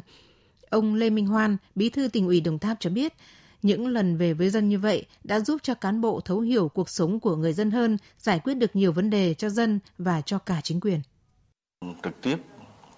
Ông 0.69 0.95
Lê 0.95 1.09
Minh 1.09 1.27
Hoan, 1.27 1.57
bí 1.75 1.89
thư 1.89 2.07
tỉnh 2.07 2.27
ủy 2.27 2.41
Đồng 2.41 2.59
Tháp 2.59 2.77
cho 2.79 2.89
biết, 2.89 3.13
những 3.61 3.87
lần 3.87 4.17
về 4.17 4.33
với 4.33 4.49
dân 4.49 4.69
như 4.69 4.79
vậy 4.79 5.05
đã 5.23 5.39
giúp 5.39 5.57
cho 5.63 5.73
cán 5.73 6.01
bộ 6.01 6.21
thấu 6.21 6.39
hiểu 6.39 6.69
cuộc 6.69 6.89
sống 6.89 7.19
của 7.19 7.35
người 7.35 7.53
dân 7.53 7.71
hơn, 7.71 7.97
giải 8.17 8.39
quyết 8.39 8.53
được 8.53 8.75
nhiều 8.75 8.91
vấn 8.91 9.09
đề 9.09 9.33
cho 9.33 9.49
dân 9.49 9.79
và 9.97 10.21
cho 10.21 10.37
cả 10.37 10.61
chính 10.63 10.79
quyền. 10.79 11.01
Trực 12.03 12.21
tiếp 12.21 12.37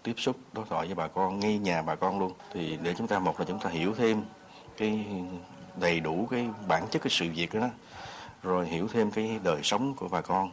tiếp 0.03 0.13
xúc 0.17 0.35
đối 0.53 0.65
thoại 0.69 0.85
với 0.85 0.95
bà 0.95 1.07
con 1.07 1.39
ngay 1.39 1.57
nhà 1.57 1.81
bà 1.81 1.95
con 1.95 2.19
luôn. 2.19 2.33
Thì 2.53 2.77
để 2.83 2.95
chúng 2.97 3.07
ta 3.07 3.19
một 3.19 3.39
là 3.39 3.45
chúng 3.45 3.59
ta 3.59 3.69
hiểu 3.69 3.93
thêm 3.97 4.21
cái 4.77 5.05
đầy 5.79 5.99
đủ 5.99 6.27
cái 6.31 6.47
bản 6.67 6.87
chất 6.91 7.01
cái 7.01 7.09
sự 7.11 7.25
việc 7.35 7.53
đó 7.53 7.69
rồi 8.43 8.67
hiểu 8.67 8.87
thêm 8.87 9.11
cái 9.11 9.39
đời 9.43 9.59
sống 9.63 9.93
của 9.93 10.07
bà 10.07 10.21
con. 10.21 10.51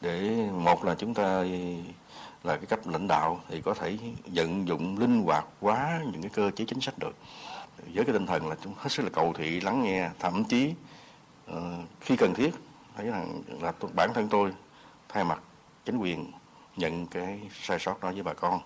Để 0.00 0.48
một 0.52 0.84
là 0.84 0.94
chúng 0.94 1.14
ta 1.14 1.44
là 2.44 2.56
cái 2.56 2.66
cấp 2.66 2.86
lãnh 2.86 3.08
đạo 3.08 3.40
thì 3.48 3.60
có 3.60 3.74
thể 3.74 3.98
vận 4.26 4.68
dụng 4.68 4.98
linh 4.98 5.22
hoạt 5.22 5.46
quá 5.60 6.00
những 6.12 6.22
cái 6.22 6.30
cơ 6.34 6.50
chế 6.56 6.64
chính 6.68 6.80
sách 6.80 6.98
được 6.98 7.14
với 7.94 8.04
cái 8.04 8.12
tinh 8.12 8.26
thần 8.26 8.48
là 8.48 8.56
chúng 8.64 8.74
hết 8.76 8.92
sức 8.92 9.02
là 9.02 9.08
cầu 9.08 9.34
thị 9.38 9.60
lắng 9.60 9.82
nghe 9.82 10.10
thậm 10.18 10.44
chí 10.44 10.70
uh, 11.50 11.56
khi 12.00 12.16
cần 12.16 12.34
thiết 12.34 12.50
thấy 12.96 13.06
rằng 13.06 13.42
là 13.60 13.72
bản 13.94 14.10
thân 14.14 14.28
tôi 14.30 14.52
thay 15.08 15.24
mặt 15.24 15.40
chính 15.84 15.98
quyền 15.98 16.32
nhận 16.76 17.06
cái 17.06 17.40
sai 17.62 17.78
sót 17.80 18.00
đó 18.02 18.12
với 18.12 18.22
bà 18.22 18.34
con. 18.34 18.60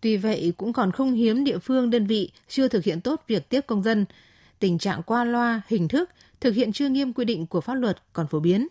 Tuy 0.00 0.16
vậy 0.16 0.52
cũng 0.56 0.72
còn 0.72 0.92
không 0.92 1.12
hiếm 1.12 1.44
địa 1.44 1.58
phương 1.58 1.90
đơn 1.90 2.06
vị 2.06 2.30
chưa 2.48 2.68
thực 2.68 2.84
hiện 2.84 3.00
tốt 3.00 3.22
việc 3.26 3.48
tiếp 3.48 3.60
công 3.60 3.82
dân 3.82 4.04
tình 4.58 4.78
trạng 4.78 5.02
qua 5.02 5.24
loa, 5.24 5.62
hình 5.68 5.88
thức, 5.88 6.10
thực 6.40 6.54
hiện 6.54 6.72
chưa 6.72 6.88
nghiêm 6.88 7.12
quy 7.12 7.24
định 7.24 7.46
của 7.46 7.60
pháp 7.60 7.74
luật 7.74 7.98
còn 8.12 8.26
phổ 8.26 8.40
biến. 8.40 8.68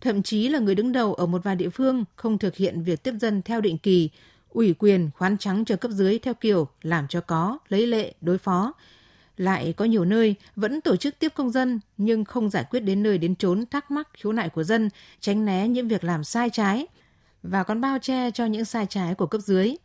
Thậm 0.00 0.22
chí 0.22 0.48
là 0.48 0.58
người 0.58 0.74
đứng 0.74 0.92
đầu 0.92 1.14
ở 1.14 1.26
một 1.26 1.44
vài 1.44 1.56
địa 1.56 1.68
phương 1.68 2.04
không 2.16 2.38
thực 2.38 2.56
hiện 2.56 2.82
việc 2.82 3.02
tiếp 3.02 3.14
dân 3.20 3.42
theo 3.42 3.60
định 3.60 3.78
kỳ, 3.78 4.10
ủy 4.48 4.74
quyền 4.78 5.10
khoán 5.18 5.38
trắng 5.38 5.64
cho 5.64 5.76
cấp 5.76 5.90
dưới 5.90 6.18
theo 6.18 6.34
kiểu 6.34 6.68
làm 6.82 7.08
cho 7.08 7.20
có, 7.20 7.58
lấy 7.68 7.86
lệ, 7.86 8.14
đối 8.20 8.38
phó. 8.38 8.72
Lại 9.42 9.74
có 9.76 9.84
nhiều 9.84 10.04
nơi 10.04 10.34
vẫn 10.56 10.80
tổ 10.80 10.96
chức 10.96 11.18
tiếp 11.18 11.32
công 11.34 11.50
dân 11.50 11.80
nhưng 11.96 12.24
không 12.24 12.50
giải 12.50 12.64
quyết 12.70 12.80
đến 12.80 13.02
nơi 13.02 13.18
đến 13.18 13.36
chốn 13.36 13.64
thắc 13.70 13.90
mắc 13.90 14.08
khiếu 14.14 14.32
nại 14.32 14.48
của 14.48 14.62
dân, 14.62 14.88
tránh 15.20 15.44
né 15.44 15.68
những 15.68 15.88
việc 15.88 16.04
làm 16.04 16.24
sai 16.24 16.50
trái 16.50 16.86
và 17.42 17.62
còn 17.62 17.80
bao 17.80 17.98
che 17.98 18.30
cho 18.30 18.46
những 18.46 18.64
sai 18.64 18.86
trái 18.86 19.14
của 19.14 19.26
cấp 19.26 19.40
dưới. 19.40 19.76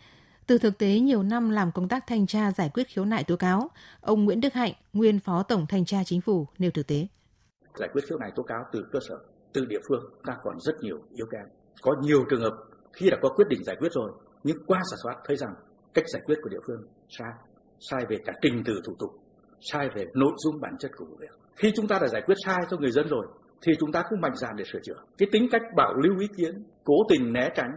Từ 0.47 0.57
thực 0.57 0.77
tế 0.77 0.99
nhiều 0.99 1.23
năm 1.23 1.49
làm 1.49 1.71
công 1.71 1.87
tác 1.87 2.07
thanh 2.07 2.27
tra 2.27 2.51
giải 2.51 2.69
quyết 2.73 2.87
khiếu 2.87 3.05
nại 3.05 3.23
tố 3.23 3.35
cáo, 3.35 3.71
ông 4.01 4.25
Nguyễn 4.25 4.41
Đức 4.41 4.53
Hạnh, 4.53 4.73
nguyên 4.93 5.19
Phó 5.19 5.43
Tổng 5.43 5.65
Thanh 5.69 5.85
tra 5.85 6.03
Chính 6.03 6.21
phủ 6.21 6.47
nêu 6.59 6.71
thực 6.71 6.87
tế. 6.87 7.07
Giải 7.75 7.89
quyết 7.93 8.01
khiếu 8.09 8.17
nại 8.17 8.31
tố 8.35 8.43
cáo 8.43 8.63
từ 8.71 8.85
cơ 8.91 8.99
sở, 9.09 9.15
từ 9.53 9.65
địa 9.65 9.79
phương 9.89 10.03
ta 10.25 10.33
còn 10.43 10.59
rất 10.59 10.73
nhiều 10.81 10.97
yếu 11.15 11.25
kém. 11.31 11.45
Có 11.81 11.95
nhiều 12.01 12.25
trường 12.29 12.41
hợp 12.41 12.53
khi 12.93 13.09
đã 13.09 13.17
có 13.21 13.29
quyết 13.35 13.45
định 13.49 13.63
giải 13.63 13.75
quyết 13.79 13.89
rồi, 13.91 14.11
nhưng 14.43 14.57
qua 14.65 14.81
giả 14.91 14.97
soát 15.03 15.15
thấy 15.25 15.37
rằng 15.37 15.53
cách 15.93 16.05
giải 16.13 16.21
quyết 16.25 16.35
của 16.43 16.49
địa 16.49 16.61
phương 16.67 16.81
sai, 17.09 17.31
sai 17.79 18.05
về 18.09 18.17
cả 18.25 18.33
trình 18.41 18.63
tự 18.65 18.81
thủ 18.85 18.95
tục, 18.99 19.09
sai 19.61 19.89
về 19.95 20.03
nội 20.13 20.33
dung 20.37 20.61
bản 20.61 20.77
chất 20.79 20.91
của 20.97 21.05
vụ 21.05 21.15
việc. 21.19 21.39
Khi 21.55 21.71
chúng 21.75 21.87
ta 21.87 21.99
đã 22.01 22.07
giải 22.07 22.21
quyết 22.25 22.35
sai 22.45 22.57
cho 22.71 22.77
người 22.77 22.91
dân 22.91 23.07
rồi, 23.07 23.27
thì 23.61 23.73
chúng 23.79 23.91
ta 23.91 24.03
cũng 24.09 24.21
mạnh 24.21 24.35
dạn 24.35 24.55
để 24.57 24.63
sửa 24.73 24.79
chữa. 24.83 25.01
Cái 25.17 25.29
tính 25.31 25.47
cách 25.51 25.61
bảo 25.75 25.93
lưu 25.93 26.19
ý 26.19 26.27
kiến, 26.37 26.63
cố 26.83 26.93
tình 27.09 27.33
né 27.33 27.49
tránh, 27.55 27.71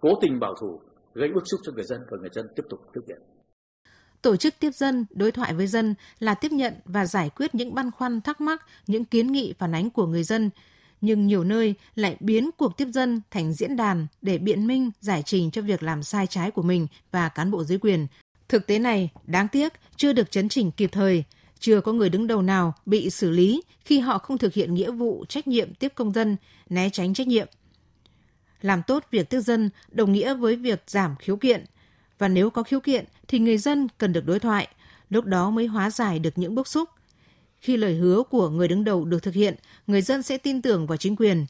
cố 0.00 0.08
tình 0.20 0.40
bảo 0.40 0.54
thủ 0.60 0.80
gây 1.14 1.28
bức 1.34 1.42
xúc 1.46 1.60
cho 1.64 1.72
người 1.72 1.84
dân 1.84 2.00
và 2.10 2.18
người 2.20 2.30
dân 2.32 2.46
tiếp 2.56 2.62
tục 2.70 2.80
thực 2.94 3.06
hiện. 3.08 3.18
Tổ 4.22 4.36
chức 4.36 4.54
tiếp 4.60 4.70
dân, 4.74 5.06
đối 5.10 5.32
thoại 5.32 5.54
với 5.54 5.66
dân 5.66 5.94
là 6.18 6.34
tiếp 6.34 6.52
nhận 6.52 6.74
và 6.84 7.06
giải 7.06 7.30
quyết 7.36 7.54
những 7.54 7.74
băn 7.74 7.90
khoăn 7.90 8.20
thắc 8.20 8.40
mắc, 8.40 8.62
những 8.86 9.04
kiến 9.04 9.32
nghị 9.32 9.54
phản 9.58 9.74
ánh 9.74 9.90
của 9.90 10.06
người 10.06 10.22
dân. 10.24 10.50
Nhưng 11.00 11.26
nhiều 11.26 11.44
nơi 11.44 11.74
lại 11.94 12.16
biến 12.20 12.50
cuộc 12.56 12.76
tiếp 12.76 12.88
dân 12.88 13.20
thành 13.30 13.52
diễn 13.52 13.76
đàn 13.76 14.06
để 14.22 14.38
biện 14.38 14.66
minh, 14.66 14.90
giải 15.00 15.22
trình 15.22 15.50
cho 15.50 15.62
việc 15.62 15.82
làm 15.82 16.02
sai 16.02 16.26
trái 16.26 16.50
của 16.50 16.62
mình 16.62 16.86
và 17.10 17.28
cán 17.28 17.50
bộ 17.50 17.64
dưới 17.64 17.78
quyền. 17.78 18.06
Thực 18.48 18.66
tế 18.66 18.78
này, 18.78 19.10
đáng 19.26 19.48
tiếc, 19.48 19.72
chưa 19.96 20.12
được 20.12 20.30
chấn 20.30 20.48
chỉnh 20.48 20.70
kịp 20.70 20.90
thời, 20.92 21.24
chưa 21.58 21.80
có 21.80 21.92
người 21.92 22.08
đứng 22.08 22.26
đầu 22.26 22.42
nào 22.42 22.74
bị 22.86 23.10
xử 23.10 23.30
lý 23.30 23.62
khi 23.84 23.98
họ 23.98 24.18
không 24.18 24.38
thực 24.38 24.54
hiện 24.54 24.74
nghĩa 24.74 24.90
vụ 24.90 25.24
trách 25.28 25.48
nhiệm 25.48 25.74
tiếp 25.74 25.92
công 25.94 26.12
dân, 26.12 26.36
né 26.68 26.90
tránh 26.92 27.14
trách 27.14 27.26
nhiệm. 27.26 27.48
Làm 28.60 28.82
tốt 28.86 29.04
việc 29.10 29.30
tiếp 29.30 29.40
dân 29.40 29.70
đồng 29.88 30.12
nghĩa 30.12 30.34
với 30.34 30.56
việc 30.56 30.82
giảm 30.86 31.16
khiếu 31.16 31.36
kiện. 31.36 31.64
Và 32.18 32.28
nếu 32.28 32.50
có 32.50 32.62
khiếu 32.62 32.80
kiện 32.80 33.04
thì 33.28 33.38
người 33.38 33.58
dân 33.58 33.88
cần 33.98 34.12
được 34.12 34.26
đối 34.26 34.38
thoại, 34.38 34.68
lúc 35.10 35.24
đó 35.24 35.50
mới 35.50 35.66
hóa 35.66 35.90
giải 35.90 36.18
được 36.18 36.38
những 36.38 36.54
bức 36.54 36.68
xúc. 36.68 36.88
Khi 37.60 37.76
lời 37.76 37.94
hứa 37.94 38.22
của 38.30 38.48
người 38.48 38.68
đứng 38.68 38.84
đầu 38.84 39.04
được 39.04 39.22
thực 39.22 39.34
hiện, 39.34 39.54
người 39.86 40.02
dân 40.02 40.22
sẽ 40.22 40.38
tin 40.38 40.62
tưởng 40.62 40.86
vào 40.86 40.96
chính 40.96 41.16
quyền. 41.16 41.46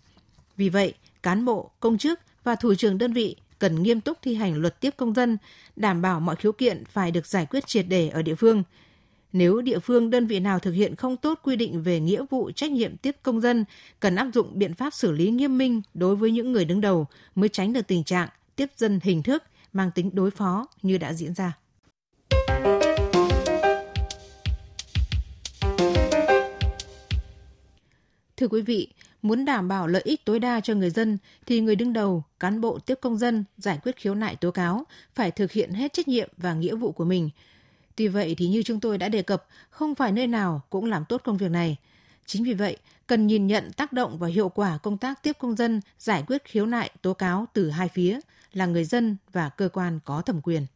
Vì 0.57 0.69
vậy, 0.69 0.95
cán 1.23 1.45
bộ, 1.45 1.71
công 1.81 1.99
chức 1.99 2.21
và 2.45 2.55
thủ 2.55 2.75
trưởng 2.75 2.99
đơn 2.99 3.13
vị 3.13 3.37
cần 3.59 3.83
nghiêm 3.83 4.01
túc 4.01 4.19
thi 4.23 4.35
hành 4.35 4.55
luật 4.55 4.81
tiếp 4.81 4.95
công 4.97 5.15
dân, 5.15 5.39
đảm 5.77 6.03
bảo 6.03 6.21
mọi 6.21 6.37
khiếu 6.37 6.53
kiện 6.53 6.85
phải 6.85 7.11
được 7.11 7.27
giải 7.27 7.47
quyết 7.47 7.67
triệt 7.67 7.87
để 7.89 8.09
ở 8.09 8.23
địa 8.23 8.35
phương– 8.35 8.63
nếu 9.37 9.61
địa 9.61 9.79
phương 9.79 10.11
đơn 10.11 10.27
vị 10.27 10.41
nào 10.41 10.59
thực 10.59 10.73
hiện 10.73 10.97
không 10.97 11.17
tốt 11.17 11.41
quy 11.43 11.57
định 11.57 11.83
về 11.83 12.01
nghĩa 12.01 12.25
vụ 12.31 12.51
trách 12.51 12.71
nhiệm 12.71 12.97
tiếp 12.97 13.17
công 13.23 13.41
dân, 13.41 13.65
cần 14.01 14.17
áp 14.17 14.29
dụng 14.35 14.59
biện 14.59 14.75
pháp 14.75 14.95
xử 14.95 15.13
lý 15.13 15.31
nghiêm 15.31 15.59
minh 15.59 15.83
đối 15.95 16.17
với 16.17 16.31
những 16.31 16.53
người 16.53 16.65
đứng 16.65 16.81
đầu 16.81 17.07
mới 17.35 17.49
tránh 17.49 17.73
được 17.73 17.87
tình 17.87 18.05
trạng 18.05 18.29
tiếp 18.57 18.67
dân 18.77 19.01
hình 19.03 19.23
thức 19.23 19.43
mang 19.73 19.91
tính 19.91 20.11
đối 20.13 20.31
phó 20.31 20.67
như 20.83 20.99
đã 20.99 21.13
diễn 21.13 21.35
ra. 21.35 21.59
Thưa 28.37 28.49
quý 28.49 28.63
vị, 28.63 28.89
muốn 29.27 29.45
đảm 29.45 29.69
bảo 29.69 29.87
lợi 29.87 30.03
ích 30.05 30.25
tối 30.25 30.39
đa 30.39 30.61
cho 30.61 30.75
người 30.75 30.91
dân 30.91 31.19
thì 31.47 31.61
người 31.61 31.77
đứng 31.77 31.93
đầu, 31.93 32.25
cán 32.41 32.61
bộ 32.61 32.79
tiếp 32.79 32.99
công 33.01 33.19
dân 33.19 33.45
giải 33.57 33.79
quyết 33.83 33.97
khiếu 33.97 34.15
nại 34.15 34.37
tố 34.37 34.51
cáo 34.51 34.85
phải 35.15 35.31
thực 35.31 35.53
hiện 35.53 35.73
hết 35.73 35.93
trách 35.93 36.09
nhiệm 36.09 36.29
và 36.37 36.55
nghĩa 36.55 36.75
vụ 36.75 36.93
của 36.93 37.05
mình– 37.05 37.31
Tuy 37.97 38.09
vậy 38.09 38.35
thì 38.39 38.49
như 38.49 38.63
chúng 38.63 38.81
tôi 38.81 38.99
đã 38.99 39.09
đề 39.09 39.23
cập, 39.23 39.47
không 39.71 39.95
phải 39.95 40.13
nơi 40.13 40.27
nào 40.27 40.63
cũng 40.71 40.85
làm 40.85 41.05
tốt 41.05 41.21
công 41.25 41.37
việc 41.37 41.51
này. 41.51 41.77
Chính 42.27 42.45
vì 42.45 42.55
vậy, 42.55 42.77
cần 43.07 43.27
nhìn 43.27 43.47
nhận 43.47 43.73
tác 43.73 43.93
động 43.93 44.19
và 44.19 44.29
hiệu 44.29 44.49
quả 44.49 44.79
công 44.79 44.99
tác 44.99 45.23
tiếp 45.23 45.37
công 45.39 45.57
dân 45.57 45.81
giải 45.99 46.25
quyết 46.27 46.45
khiếu 46.45 46.67
nại 46.67 46.91
tố 47.03 47.15
cáo 47.15 47.47
từ 47.53 47.71
hai 47.71 47.89
phía 47.89 48.21
là 48.53 48.67
người 48.67 48.85
dân 48.85 49.17
và 49.33 49.49
cơ 49.49 49.69
quan 49.69 50.01
có 50.05 50.23
thẩm 50.23 50.41
quyền. 50.41 50.67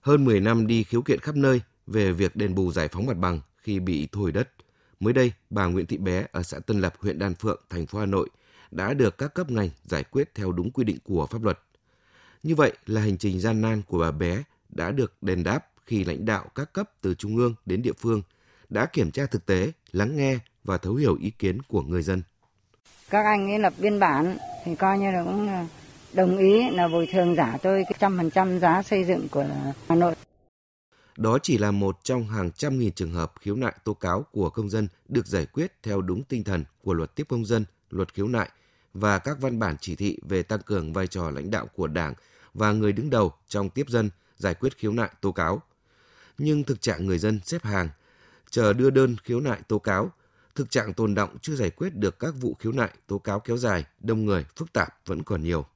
Hơn 0.00 0.24
10 0.24 0.40
năm 0.40 0.66
đi 0.66 0.84
khiếu 0.84 1.02
kiện 1.02 1.20
khắp 1.20 1.36
nơi 1.36 1.60
về 1.86 2.12
việc 2.12 2.36
đền 2.36 2.54
bù 2.54 2.72
giải 2.72 2.88
phóng 2.88 3.06
mặt 3.06 3.16
bằng 3.16 3.40
khi 3.56 3.80
bị 3.80 4.08
thu 4.12 4.20
hồi 4.20 4.32
đất. 4.32 4.48
Mới 5.02 5.12
đây, 5.12 5.32
bà 5.50 5.66
Nguyễn 5.66 5.86
Thị 5.86 5.96
Bé 5.96 6.26
ở 6.32 6.42
xã 6.42 6.58
Tân 6.58 6.80
Lập, 6.80 6.94
huyện 6.98 7.18
Đan 7.18 7.34
Phượng, 7.34 7.60
thành 7.70 7.86
phố 7.86 7.98
Hà 7.98 8.06
Nội 8.06 8.28
đã 8.70 8.94
được 8.94 9.18
các 9.18 9.34
cấp 9.34 9.50
ngành 9.50 9.68
giải 9.84 10.04
quyết 10.04 10.34
theo 10.34 10.52
đúng 10.52 10.70
quy 10.70 10.84
định 10.84 10.98
của 11.04 11.26
pháp 11.26 11.44
luật. 11.44 11.58
Như 12.42 12.54
vậy 12.54 12.72
là 12.86 13.00
hành 13.00 13.18
trình 13.18 13.40
gian 13.40 13.60
nan 13.60 13.82
của 13.86 13.98
bà 13.98 14.10
Bé 14.10 14.42
đã 14.68 14.90
được 14.90 15.12
đền 15.20 15.44
đáp 15.44 15.66
khi 15.86 16.04
lãnh 16.04 16.24
đạo 16.24 16.44
các 16.54 16.72
cấp 16.72 16.90
từ 17.00 17.14
trung 17.14 17.36
ương 17.36 17.54
đến 17.66 17.82
địa 17.82 17.92
phương 17.98 18.22
đã 18.68 18.86
kiểm 18.86 19.10
tra 19.10 19.26
thực 19.26 19.46
tế, 19.46 19.72
lắng 19.92 20.16
nghe 20.16 20.38
và 20.64 20.78
thấu 20.78 20.94
hiểu 20.94 21.16
ý 21.20 21.30
kiến 21.30 21.62
của 21.62 21.82
người 21.82 22.02
dân. 22.02 22.22
Các 23.10 23.24
anh 23.24 23.50
ấy 23.50 23.58
lập 23.58 23.72
biên 23.78 23.98
bản 23.98 24.36
thì 24.64 24.74
coi 24.74 24.98
như 24.98 25.10
là 25.10 25.24
cũng 25.24 25.48
ờ, 25.48 25.64
đồng 26.12 26.38
ý 26.38 26.70
là 26.70 26.88
bồi 26.88 27.08
thường 27.12 27.34
giả 27.34 27.58
tôi 27.62 27.84
cái 27.84 27.96
trăm 27.98 28.16
phần 28.16 28.30
trăm 28.30 28.58
giá 28.58 28.82
xây 28.82 29.04
dựng 29.04 29.28
của 29.28 29.46
Hà 29.88 29.94
Nội. 29.94 30.14
Đó 31.16 31.38
chỉ 31.42 31.58
là 31.58 31.70
một 31.70 31.98
trong 32.02 32.28
hàng 32.28 32.52
trăm 32.52 32.78
nghìn 32.78 32.92
trường 32.92 33.12
hợp 33.12 33.32
khiếu 33.40 33.56
nại 33.56 33.74
tố 33.84 33.94
cáo 33.94 34.26
của 34.32 34.50
công 34.50 34.70
dân 34.70 34.88
được 35.08 35.26
giải 35.26 35.46
quyết 35.46 35.72
theo 35.82 36.00
đúng 36.00 36.22
tinh 36.24 36.44
thần 36.44 36.64
của 36.82 36.94
luật 36.94 37.14
tiếp 37.14 37.26
công 37.28 37.44
dân, 37.44 37.64
luật 37.90 38.14
khiếu 38.14 38.28
nại 38.28 38.50
và 38.94 39.18
các 39.18 39.40
văn 39.40 39.58
bản 39.58 39.76
chỉ 39.80 39.96
thị 39.96 40.18
về 40.28 40.42
tăng 40.42 40.62
cường 40.62 40.92
vai 40.92 41.06
trò 41.06 41.30
lãnh 41.30 41.50
đạo 41.50 41.66
của 41.66 41.86
Đảng 41.86 42.14
và 42.54 42.72
người 42.72 42.92
đứng 42.92 43.10
đầu 43.10 43.32
trong 43.48 43.70
tiếp 43.70 43.86
dân 43.88 44.10
giải 44.36 44.54
quyết 44.54 44.76
khiếu 44.76 44.92
nại 44.92 45.10
tố 45.20 45.32
cáo. 45.32 45.62
Nhưng 46.38 46.64
thực 46.64 46.80
trạng 46.80 47.06
người 47.06 47.18
dân 47.18 47.40
xếp 47.44 47.64
hàng, 47.64 47.88
chờ 48.50 48.72
đưa 48.72 48.90
đơn 48.90 49.16
khiếu 49.24 49.40
nại 49.40 49.60
tố 49.68 49.78
cáo, 49.78 50.12
thực 50.54 50.70
trạng 50.70 50.94
tồn 50.94 51.14
động 51.14 51.36
chưa 51.42 51.54
giải 51.54 51.70
quyết 51.70 51.94
được 51.94 52.18
các 52.18 52.34
vụ 52.40 52.54
khiếu 52.54 52.72
nại 52.72 52.90
tố 53.06 53.18
cáo 53.18 53.40
kéo 53.40 53.56
dài, 53.56 53.84
đông 54.00 54.24
người, 54.24 54.46
phức 54.56 54.72
tạp 54.72 54.88
vẫn 55.06 55.22
còn 55.22 55.42
nhiều. 55.42 55.66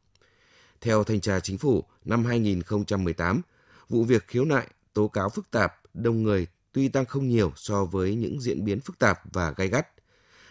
Theo 0.80 1.04
Thanh 1.04 1.20
tra 1.20 1.40
Chính 1.40 1.58
phủ, 1.58 1.84
năm 2.04 2.24
2018, 2.24 3.40
vụ 3.88 4.04
việc 4.04 4.28
khiếu 4.28 4.44
nại 4.44 4.66
tố 4.96 5.08
cáo 5.08 5.28
phức 5.28 5.50
tạp, 5.50 5.80
đông 5.94 6.22
người 6.22 6.46
tuy 6.72 6.88
tăng 6.88 7.04
không 7.04 7.28
nhiều 7.28 7.52
so 7.56 7.84
với 7.84 8.14
những 8.14 8.40
diễn 8.40 8.64
biến 8.64 8.80
phức 8.80 8.98
tạp 8.98 9.20
và 9.32 9.54
gai 9.56 9.68
gắt. 9.68 9.88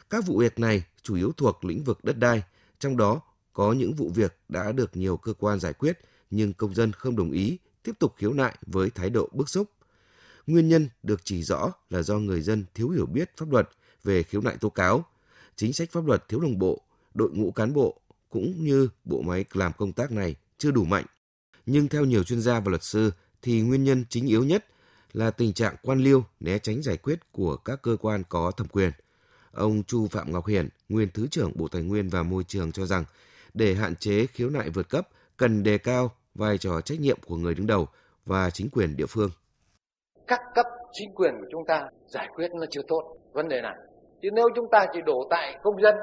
Các 0.10 0.26
vụ 0.26 0.38
việc 0.38 0.60
này 0.60 0.84
chủ 1.02 1.16
yếu 1.16 1.32
thuộc 1.38 1.66
lĩnh 1.66 1.84
vực 1.84 2.04
đất 2.04 2.18
đai, 2.18 2.44
trong 2.80 2.98
đó 2.98 3.22
có 3.54 3.74
những 3.74 3.94
vụ 3.94 4.10
việc 4.10 4.38
đã 4.50 4.72
được 4.72 4.98
nhiều 4.98 5.18
cơ 5.18 5.34
quan 5.34 5.60
giải 5.60 5.74
quyết 5.74 6.00
nhưng 6.32 6.54
công 6.54 6.74
dân 6.76 6.92
không 6.92 7.16
đồng 7.16 7.32
ý, 7.32 7.58
tiếp 7.84 7.92
tục 8.00 8.14
khiếu 8.18 8.34
nại 8.34 8.56
với 8.66 8.90
thái 8.90 9.10
độ 9.10 9.30
bức 9.34 9.50
xúc. 9.50 9.70
Nguyên 10.48 10.70
nhân 10.70 10.90
được 11.04 11.22
chỉ 11.24 11.44
rõ 11.44 11.74
là 11.90 12.02
do 12.02 12.18
người 12.18 12.42
dân 12.42 12.66
thiếu 12.74 12.90
hiểu 12.90 13.06
biết 13.06 13.32
pháp 13.38 13.52
luật 13.52 13.70
về 14.04 14.24
khiếu 14.24 14.42
nại 14.42 14.58
tố 14.58 14.70
cáo, 14.70 15.06
chính 15.56 15.74
sách 15.74 15.92
pháp 15.92 16.08
luật 16.08 16.30
thiếu 16.30 16.40
đồng 16.40 16.60
bộ, 16.60 16.82
đội 17.14 17.32
ngũ 17.32 17.52
cán 17.52 17.74
bộ 17.74 18.00
cũng 18.30 18.64
như 18.64 18.90
bộ 19.06 19.22
máy 19.22 19.46
làm 19.54 19.72
công 19.78 19.94
tác 19.94 20.12
này 20.12 20.36
chưa 20.58 20.72
đủ 20.72 20.84
mạnh. 20.84 21.06
Nhưng 21.66 21.88
theo 21.88 22.06
nhiều 22.06 22.24
chuyên 22.24 22.42
gia 22.42 22.60
và 22.60 22.70
luật 22.70 22.84
sư 22.84 23.12
thì 23.46 23.62
nguyên 23.62 23.84
nhân 23.84 24.06
chính 24.10 24.28
yếu 24.28 24.44
nhất 24.44 24.66
là 25.14 25.32
tình 25.32 25.54
trạng 25.54 25.76
quan 25.84 26.00
liêu 26.00 26.24
né 26.40 26.58
tránh 26.58 26.82
giải 26.82 26.98
quyết 26.98 27.20
của 27.32 27.58
các 27.66 27.80
cơ 27.82 27.98
quan 28.02 28.24
có 28.30 28.52
thẩm 28.58 28.68
quyền. 28.68 28.92
Ông 29.52 29.84
Chu 29.84 30.08
Phạm 30.08 30.32
Ngọc 30.32 30.48
Hiển, 30.48 30.70
nguyên 30.90 31.08
Thứ 31.14 31.28
trưởng 31.32 31.52
Bộ 31.56 31.68
Tài 31.68 31.82
nguyên 31.82 32.10
và 32.10 32.24
Môi 32.24 32.44
trường 32.48 32.72
cho 32.72 32.86
rằng 32.86 33.04
để 33.54 33.74
hạn 33.74 33.96
chế 33.96 34.26
khiếu 34.26 34.50
nại 34.50 34.70
vượt 34.70 34.90
cấp 34.90 35.08
cần 35.38 35.64
đề 35.64 35.78
cao 35.78 36.12
vai 36.36 36.58
trò 36.58 36.82
trách 36.82 37.00
nhiệm 37.00 37.18
của 37.28 37.36
người 37.36 37.56
đứng 37.56 37.68
đầu 37.68 37.88
và 38.26 38.50
chính 38.50 38.70
quyền 38.70 38.98
địa 38.98 39.06
phương. 39.10 39.30
Các 40.28 40.40
cấp 40.56 40.66
chính 40.92 41.16
quyền 41.16 41.34
của 41.40 41.48
chúng 41.52 41.66
ta 41.68 41.84
giải 42.08 42.28
quyết 42.36 42.48
nó 42.54 42.66
chưa 42.72 42.82
tốt 42.88 43.18
vấn 43.34 43.48
đề 43.48 43.62
này. 43.62 43.76
Chứ 44.22 44.30
nếu 44.34 44.46
chúng 44.56 44.66
ta 44.72 44.86
chỉ 44.94 45.00
đổ 45.06 45.28
tại 45.30 45.60
công 45.64 45.82
dân 45.82 45.96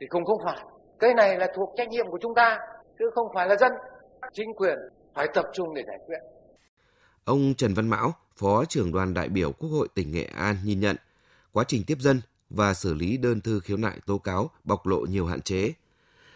thì 0.00 0.06
không 0.10 0.24
không 0.24 0.38
phải. 0.44 0.64
Cái 0.98 1.14
này 1.14 1.38
là 1.38 1.46
thuộc 1.56 1.68
trách 1.76 1.88
nhiệm 1.88 2.06
của 2.10 2.18
chúng 2.22 2.34
ta 2.34 2.58
chứ 2.98 3.04
không 3.14 3.26
phải 3.34 3.48
là 3.48 3.56
dân. 3.56 3.72
Chính 4.32 4.54
quyền 4.56 4.76
phải 5.14 5.26
tập 5.34 5.44
trung 5.52 5.74
để 5.74 5.82
giải 5.86 5.98
quyết. 6.06 6.18
Ông 7.24 7.54
Trần 7.54 7.74
Văn 7.74 7.88
Mão, 7.88 8.14
Phó 8.36 8.64
trưởng 8.64 8.92
đoàn 8.92 9.14
đại 9.14 9.28
biểu 9.28 9.52
Quốc 9.52 9.70
hội 9.70 9.88
tỉnh 9.94 10.12
Nghệ 10.12 10.24
An 10.24 10.56
nhìn 10.64 10.80
nhận 10.80 10.96
quá 11.52 11.64
trình 11.68 11.84
tiếp 11.84 11.98
dân 12.00 12.20
và 12.50 12.74
xử 12.74 12.94
lý 12.94 13.16
đơn 13.16 13.40
thư 13.40 13.60
khiếu 13.60 13.76
nại 13.76 14.00
tố 14.06 14.18
cáo 14.18 14.50
bộc 14.64 14.86
lộ 14.86 15.00
nhiều 15.00 15.26
hạn 15.26 15.42
chế. 15.42 15.72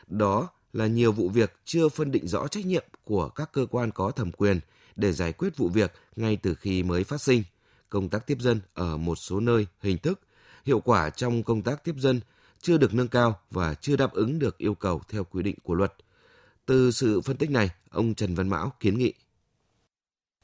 Đó 0.07 0.49
là 0.73 0.87
nhiều 0.87 1.13
vụ 1.13 1.29
việc 1.29 1.53
chưa 1.65 1.89
phân 1.89 2.13
định 2.13 2.29
rõ 2.29 2.49
trách 2.49 2.67
nhiệm 2.67 2.85
của 3.05 3.29
các 3.29 3.53
cơ 3.53 3.67
quan 3.71 3.91
có 3.91 4.11
thẩm 4.11 4.33
quyền 4.33 4.61
để 4.97 5.13
giải 5.13 5.33
quyết 5.33 5.57
vụ 5.57 5.69
việc 5.69 5.93
ngay 6.17 6.37
từ 6.37 6.55
khi 6.55 6.83
mới 6.83 7.05
phát 7.05 7.21
sinh. 7.21 7.43
Công 7.89 8.09
tác 8.09 8.27
tiếp 8.27 8.39
dân 8.41 8.61
ở 8.75 8.97
một 8.97 9.17
số 9.17 9.41
nơi, 9.41 9.67
hình 9.81 9.99
thức, 9.99 10.21
hiệu 10.65 10.81
quả 10.81 11.11
trong 11.11 11.43
công 11.43 11.63
tác 11.63 11.85
tiếp 11.85 11.95
dân 11.99 12.21
chưa 12.61 12.79
được 12.79 12.95
nâng 12.95 13.09
cao 13.09 13.41
và 13.51 13.75
chưa 13.75 13.97
đáp 13.97 14.13
ứng 14.13 14.39
được 14.39 14.59
yêu 14.59 14.75
cầu 14.75 15.01
theo 15.09 15.25
quy 15.25 15.43
định 15.43 15.57
của 15.63 15.75
luật. 15.75 15.95
Từ 16.67 16.91
sự 16.91 17.21
phân 17.21 17.37
tích 17.37 17.51
này, 17.51 17.71
ông 17.91 18.15
Trần 18.15 18.35
Văn 18.35 18.49
Mão 18.49 18.73
kiến 18.81 18.99
nghị. 18.99 19.13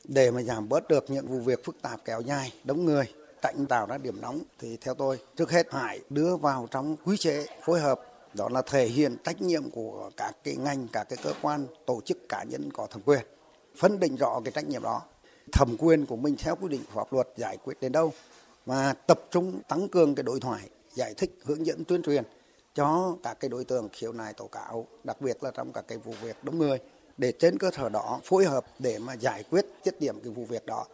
Để 0.05 0.31
mà 0.31 0.43
giảm 0.43 0.69
bớt 0.69 0.89
được 0.89 1.05
những 1.09 1.27
vụ 1.27 1.39
việc 1.39 1.65
phức 1.65 1.83
tạp 1.83 2.05
kéo 2.05 2.21
dài, 2.21 2.53
đông 2.65 2.85
người, 2.85 3.05
tránh 3.43 3.67
tạo 3.69 3.87
ra 3.87 3.99
điểm 3.99 4.21
nóng 4.21 4.41
thì 4.59 4.77
theo 4.77 4.95
tôi 4.95 5.19
trước 5.37 5.51
hết 5.51 5.67
phải 5.71 6.01
đưa 6.11 6.37
vào 6.37 6.69
trong 6.71 6.97
quy 7.05 7.17
chế 7.17 7.47
phối 7.65 7.81
hợp. 7.81 8.01
Đó 8.35 8.49
là 8.49 8.63
thể 8.63 8.87
hiện 8.87 9.17
trách 9.25 9.43
nhiệm 9.43 9.71
của 9.71 10.11
các 10.17 10.33
cái 10.45 10.57
ngành 10.57 10.89
các 10.93 11.05
cái 11.05 11.19
cơ 11.23 11.33
quan 11.43 11.67
tổ 11.87 12.01
chức 12.05 12.29
cá 12.29 12.45
nhân 12.45 12.71
có 12.73 12.87
thẩm 12.87 13.03
quyền 13.05 13.21
phân 13.77 14.01
định 14.01 14.17
rõ 14.17 14.41
cái 14.45 14.53
trách 14.53 14.69
nhiệm 14.69 14.83
đó. 14.83 15.03
Thẩm 15.53 15.77
quyền 15.79 16.07
của 16.07 16.17
mình 16.17 16.37
theo 16.39 16.57
quy 16.57 16.69
định 16.69 16.81
của 16.87 17.01
pháp 17.01 17.13
luật 17.13 17.29
giải 17.37 17.57
quyết 17.65 17.81
đến 17.81 17.93
đâu 17.93 18.13
và 18.67 18.93
tập 18.93 19.21
trung 19.31 19.61
tăng 19.69 19.89
cường 19.89 20.15
cái 20.15 20.23
đối 20.23 20.41
thoại 20.41 20.61
giải 20.95 21.15
thích 21.15 21.39
hướng 21.45 21.67
dẫn 21.67 21.85
tuyên 21.85 22.03
truyền 22.03 22.25
cho 22.75 23.17
các 23.23 23.41
cái 23.41 23.49
đối 23.49 23.65
tượng 23.65 23.89
khiếu 23.93 24.13
nại 24.13 24.33
tố 24.33 24.47
cáo 24.47 24.87
đặc 25.05 25.21
biệt 25.21 25.45
là 25.45 25.51
trong 25.51 25.73
các 25.73 25.85
cái 25.89 25.99
vụ 25.99 26.13
việc 26.23 26.37
đông 26.43 26.59
người 26.59 26.79
để 27.19 27.33
trên 27.39 27.59
cơ 27.59 27.71
sở 27.77 27.89
đó 27.89 28.21
phối 28.25 28.45
hợp 28.45 28.65
để 28.79 28.99
mà 28.99 29.17
giải 29.17 29.45
quyết 29.51 29.65
dứt 29.85 30.01
điểm 30.01 30.21
cái 30.25 30.33
vụ 30.33 30.45
việc 30.45 30.67
đó 30.67 30.87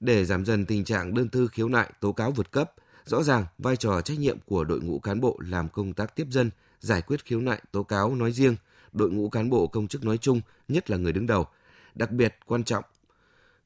để 0.00 0.24
giảm 0.24 0.44
dần 0.44 0.66
tình 0.66 0.84
trạng 0.84 1.14
đơn 1.14 1.28
thư 1.28 1.48
khiếu 1.52 1.68
nại 1.68 1.90
tố 2.00 2.12
cáo 2.12 2.30
vượt 2.30 2.50
cấp 2.50 2.72
Rõ 3.04 3.22
ràng, 3.22 3.46
vai 3.58 3.76
trò 3.76 4.00
trách 4.00 4.18
nhiệm 4.18 4.38
của 4.46 4.64
đội 4.64 4.80
ngũ 4.80 4.98
cán 4.98 5.20
bộ 5.20 5.38
làm 5.40 5.68
công 5.68 5.92
tác 5.92 6.16
tiếp 6.16 6.26
dân, 6.30 6.50
giải 6.80 7.02
quyết 7.02 7.24
khiếu 7.24 7.40
nại 7.40 7.62
tố 7.72 7.82
cáo 7.82 8.14
nói 8.14 8.32
riêng, 8.32 8.56
đội 8.92 9.10
ngũ 9.10 9.28
cán 9.28 9.50
bộ 9.50 9.66
công 9.66 9.88
chức 9.88 10.04
nói 10.04 10.18
chung, 10.18 10.40
nhất 10.68 10.90
là 10.90 10.96
người 10.96 11.12
đứng 11.12 11.26
đầu, 11.26 11.46
đặc 11.94 12.10
biệt 12.10 12.36
quan 12.46 12.64
trọng. 12.64 12.84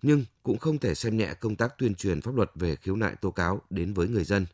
Nhưng 0.03 0.25
cũng 0.43 0.59
không 0.59 0.79
thể 0.79 0.95
xem 0.95 1.17
nhẹ 1.17 1.35
công 1.41 1.57
tác 1.57 1.79
tuyên 1.79 1.95
truyền 1.95 2.21
pháp 2.21 2.35
luật 2.35 2.51
về 2.55 2.77
khiếu 2.77 2.97
nại 2.97 3.15
tố 3.21 3.31
cáo 3.31 3.61
đến 3.71 3.95
với 3.95 4.09
người 4.09 4.25
dân. 4.25 4.47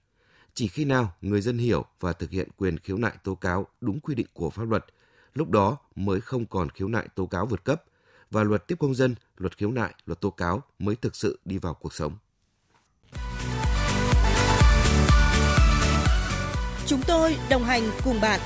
Chỉ 0.54 0.68
khi 0.68 0.85
nào 0.85 1.14
người 1.21 1.40
dân 1.40 1.59
hiểu 1.59 1.85
và 2.00 2.12
thực 2.12 2.30
hiện 2.30 2.49
quyền 2.56 2.78
khiếu 2.78 2.99
nại 2.99 3.12
tố 3.25 3.35
cáo 3.35 3.66
đúng 3.80 4.00
quy 4.00 4.14
định 4.14 4.26
của 4.35 4.50
pháp 4.50 4.68
luật, 4.68 4.85
lúc 5.34 5.50
đó 5.50 5.78
mới 5.94 6.20
không 6.20 6.46
còn 6.46 6.70
khiếu 6.70 6.88
nại 6.88 7.08
tố 7.14 7.26
cáo 7.26 7.46
vượt 7.46 7.64
cấp 7.64 7.82
và 8.30 8.44
luật 8.44 8.66
tiếp 8.66 8.76
công 8.78 8.94
dân, 8.94 9.14
luật 9.36 9.56
khiếu 9.56 9.70
nại, 9.70 9.94
luật 10.06 10.20
tố 10.20 10.30
cáo 10.30 10.62
mới 10.78 10.96
thực 10.96 11.16
sự 11.16 11.38
đi 11.44 11.58
vào 11.58 11.74
cuộc 11.74 11.94
sống. 11.94 12.16
Chúng 16.86 17.00
tôi 17.06 17.36
đồng 17.50 17.64
hành 17.64 17.82
cùng 18.04 18.20
bạn. 18.20 18.40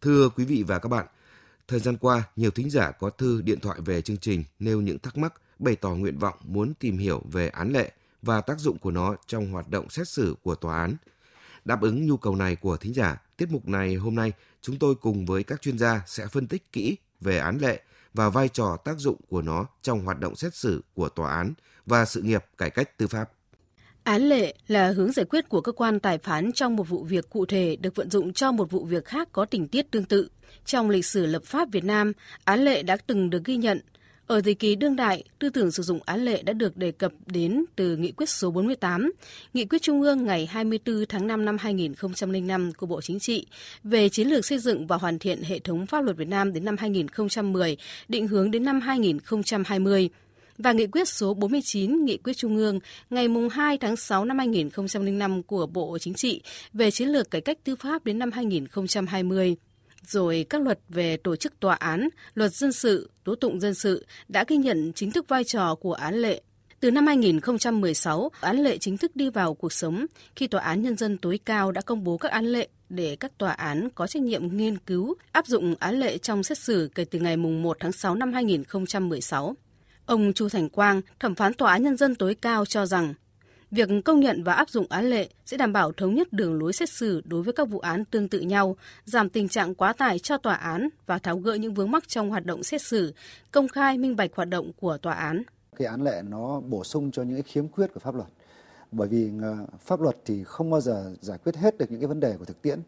Thưa 0.00 0.28
quý 0.28 0.44
vị 0.44 0.64
và 0.66 0.78
các 0.78 0.88
bạn, 0.88 1.06
thời 1.68 1.80
gian 1.80 1.96
qua, 1.96 2.22
nhiều 2.36 2.50
thính 2.50 2.70
giả 2.70 2.90
có 2.90 3.10
thư 3.10 3.42
điện 3.42 3.60
thoại 3.60 3.78
về 3.84 4.02
chương 4.02 4.16
trình 4.16 4.44
nêu 4.58 4.80
những 4.80 4.98
thắc 4.98 5.16
mắc, 5.16 5.34
bày 5.58 5.76
tỏ 5.76 5.90
nguyện 5.90 6.18
vọng 6.18 6.34
muốn 6.44 6.74
tìm 6.74 6.98
hiểu 6.98 7.22
về 7.32 7.48
án 7.48 7.72
lệ 7.72 7.92
và 8.22 8.40
tác 8.40 8.58
dụng 8.58 8.78
của 8.78 8.90
nó 8.90 9.16
trong 9.26 9.52
hoạt 9.52 9.68
động 9.68 9.90
xét 9.90 10.08
xử 10.08 10.36
của 10.42 10.54
tòa 10.54 10.80
án. 10.80 10.96
Đáp 11.64 11.80
ứng 11.80 12.06
nhu 12.06 12.16
cầu 12.16 12.36
này 12.36 12.56
của 12.56 12.76
thính 12.76 12.94
giả, 12.94 13.22
tiết 13.36 13.50
mục 13.50 13.68
này 13.68 13.94
hôm 13.94 14.14
nay 14.14 14.32
chúng 14.60 14.78
tôi 14.78 14.94
cùng 14.94 15.26
với 15.26 15.44
các 15.44 15.62
chuyên 15.62 15.78
gia 15.78 16.02
sẽ 16.06 16.26
phân 16.26 16.46
tích 16.46 16.72
kỹ 16.72 16.96
về 17.20 17.38
án 17.38 17.58
lệ 17.58 17.80
và 18.14 18.28
vai 18.28 18.48
trò 18.48 18.76
tác 18.84 18.98
dụng 18.98 19.16
của 19.28 19.42
nó 19.42 19.66
trong 19.82 20.04
hoạt 20.04 20.20
động 20.20 20.36
xét 20.36 20.54
xử 20.54 20.82
của 20.94 21.08
tòa 21.08 21.36
án 21.36 21.52
và 21.86 22.04
sự 22.04 22.22
nghiệp 22.22 22.44
cải 22.58 22.70
cách 22.70 22.98
tư 22.98 23.06
pháp. 23.06 23.30
Án 24.04 24.22
lệ 24.22 24.54
là 24.68 24.90
hướng 24.90 25.12
giải 25.12 25.26
quyết 25.26 25.48
của 25.48 25.60
cơ 25.60 25.72
quan 25.72 26.00
tài 26.00 26.18
phán 26.18 26.52
trong 26.52 26.76
một 26.76 26.88
vụ 26.88 27.04
việc 27.04 27.30
cụ 27.30 27.46
thể 27.46 27.76
được 27.76 27.94
vận 27.94 28.10
dụng 28.10 28.32
cho 28.32 28.52
một 28.52 28.70
vụ 28.70 28.84
việc 28.84 29.04
khác 29.04 29.28
có 29.32 29.44
tình 29.44 29.68
tiết 29.68 29.90
tương 29.90 30.04
tự. 30.04 30.28
Trong 30.64 30.90
lịch 30.90 31.06
sử 31.06 31.26
lập 31.26 31.42
pháp 31.44 31.68
Việt 31.72 31.84
Nam, 31.84 32.12
án 32.44 32.60
lệ 32.60 32.82
đã 32.82 32.96
từng 32.96 33.30
được 33.30 33.44
ghi 33.44 33.56
nhận 33.56 33.80
ở 34.32 34.40
thời 34.40 34.54
kỳ 34.54 34.74
đương 34.74 34.96
đại, 34.96 35.24
tư 35.38 35.48
tưởng 35.50 35.70
sử 35.70 35.82
dụng 35.82 36.00
án 36.04 36.24
lệ 36.24 36.42
đã 36.42 36.52
được 36.52 36.76
đề 36.76 36.92
cập 36.92 37.12
đến 37.26 37.64
từ 37.76 37.96
Nghị 37.96 38.12
quyết 38.12 38.28
số 38.28 38.50
48, 38.50 39.12
Nghị 39.54 39.64
quyết 39.64 39.82
Trung 39.82 40.02
ương 40.02 40.24
ngày 40.24 40.46
24 40.46 41.04
tháng 41.08 41.26
5 41.26 41.44
năm 41.44 41.56
2005 41.60 42.72
của 42.72 42.86
Bộ 42.86 43.00
Chính 43.00 43.18
trị 43.18 43.46
về 43.84 44.08
chiến 44.08 44.28
lược 44.28 44.44
xây 44.44 44.58
dựng 44.58 44.86
và 44.86 44.96
hoàn 44.96 45.18
thiện 45.18 45.42
hệ 45.42 45.58
thống 45.58 45.86
pháp 45.86 46.00
luật 46.00 46.16
Việt 46.16 46.28
Nam 46.28 46.52
đến 46.52 46.64
năm 46.64 46.76
2010, 46.78 47.76
định 48.08 48.28
hướng 48.28 48.50
đến 48.50 48.64
năm 48.64 48.80
2020 48.80 50.10
và 50.58 50.72
nghị 50.72 50.86
quyết 50.86 51.08
số 51.08 51.34
49 51.34 52.04
Nghị 52.04 52.16
quyết 52.16 52.36
Trung 52.36 52.56
ương 52.56 52.80
ngày 53.10 53.28
2 53.50 53.78
tháng 53.78 53.96
6 53.96 54.24
năm 54.24 54.38
2005 54.38 55.42
của 55.42 55.66
Bộ 55.66 55.98
Chính 55.98 56.14
trị 56.14 56.42
về 56.72 56.90
chiến 56.90 57.08
lược 57.08 57.30
cải 57.30 57.40
cách 57.40 57.58
tư 57.64 57.76
pháp 57.76 58.04
đến 58.04 58.18
năm 58.18 58.32
2020 58.32 59.56
rồi 60.06 60.46
các 60.50 60.62
luật 60.62 60.78
về 60.88 61.16
tổ 61.16 61.36
chức 61.36 61.60
tòa 61.60 61.74
án, 61.74 62.08
luật 62.34 62.54
dân 62.54 62.72
sự, 62.72 63.10
tố 63.24 63.34
tụng 63.34 63.60
dân 63.60 63.74
sự 63.74 64.06
đã 64.28 64.44
ghi 64.48 64.56
nhận 64.56 64.92
chính 64.94 65.10
thức 65.10 65.28
vai 65.28 65.44
trò 65.44 65.74
của 65.74 65.92
án 65.92 66.14
lệ. 66.14 66.42
Từ 66.80 66.90
năm 66.90 67.06
2016, 67.06 68.30
án 68.40 68.56
lệ 68.56 68.78
chính 68.78 68.96
thức 68.96 69.16
đi 69.16 69.30
vào 69.30 69.54
cuộc 69.54 69.72
sống 69.72 70.06
khi 70.36 70.46
Tòa 70.46 70.62
án 70.62 70.82
Nhân 70.82 70.96
dân 70.96 71.18
tối 71.18 71.40
cao 71.44 71.72
đã 71.72 71.80
công 71.80 72.04
bố 72.04 72.18
các 72.18 72.32
án 72.32 72.44
lệ 72.44 72.68
để 72.88 73.16
các 73.20 73.38
tòa 73.38 73.52
án 73.52 73.88
có 73.94 74.06
trách 74.06 74.22
nhiệm 74.22 74.56
nghiên 74.56 74.78
cứu, 74.78 75.14
áp 75.32 75.46
dụng 75.46 75.74
án 75.78 76.00
lệ 76.00 76.18
trong 76.18 76.42
xét 76.42 76.58
xử 76.58 76.90
kể 76.94 77.04
từ 77.04 77.18
ngày 77.18 77.36
1 77.36 77.76
tháng 77.80 77.92
6 77.92 78.14
năm 78.14 78.32
2016. 78.32 79.54
Ông 80.06 80.32
Chu 80.32 80.48
Thành 80.48 80.68
Quang, 80.68 81.00
thẩm 81.20 81.34
phán 81.34 81.54
Tòa 81.54 81.72
án 81.72 81.82
Nhân 81.82 81.96
dân 81.96 82.14
tối 82.14 82.34
cao 82.34 82.64
cho 82.64 82.86
rằng, 82.86 83.14
việc 83.72 83.88
công 84.04 84.20
nhận 84.20 84.44
và 84.44 84.52
áp 84.52 84.70
dụng 84.70 84.86
án 84.88 85.04
lệ 85.04 85.28
sẽ 85.46 85.56
đảm 85.56 85.72
bảo 85.72 85.92
thống 85.92 86.14
nhất 86.14 86.32
đường 86.32 86.58
lối 86.58 86.72
xét 86.72 86.90
xử 86.90 87.22
đối 87.24 87.42
với 87.42 87.52
các 87.52 87.68
vụ 87.68 87.78
án 87.78 88.04
tương 88.04 88.28
tự 88.28 88.40
nhau, 88.40 88.76
giảm 89.04 89.28
tình 89.28 89.48
trạng 89.48 89.74
quá 89.74 89.92
tải 89.92 90.18
cho 90.18 90.36
tòa 90.36 90.54
án 90.54 90.88
và 91.06 91.18
tháo 91.18 91.38
gỡ 91.38 91.54
những 91.54 91.74
vướng 91.74 91.90
mắc 91.90 92.08
trong 92.08 92.30
hoạt 92.30 92.46
động 92.46 92.62
xét 92.62 92.82
xử, 92.82 93.14
công 93.50 93.68
khai 93.68 93.98
minh 93.98 94.16
bạch 94.16 94.30
hoạt 94.34 94.48
động 94.48 94.70
của 94.80 94.98
tòa 94.98 95.14
án. 95.14 95.42
Cái 95.76 95.88
án 95.88 96.04
lệ 96.04 96.22
nó 96.28 96.60
bổ 96.60 96.84
sung 96.84 97.10
cho 97.10 97.22
những 97.22 97.42
khiếm 97.42 97.68
khuyết 97.68 97.94
của 97.94 98.00
pháp 98.00 98.14
luật. 98.14 98.28
Bởi 98.92 99.08
vì 99.08 99.30
ờ, 99.42 99.56
pháp 99.80 100.00
luật 100.00 100.16
thì 100.24 100.44
không 100.44 100.70
bao 100.70 100.80
giờ 100.80 101.14
giải 101.20 101.38
quyết 101.44 101.56
hết 101.56 101.78
được 101.78 101.86
những 101.90 102.00
cái 102.00 102.08
vấn 102.08 102.20
đề 102.20 102.36
của 102.38 102.44
thực 102.44 102.62
tiễn 102.62 102.80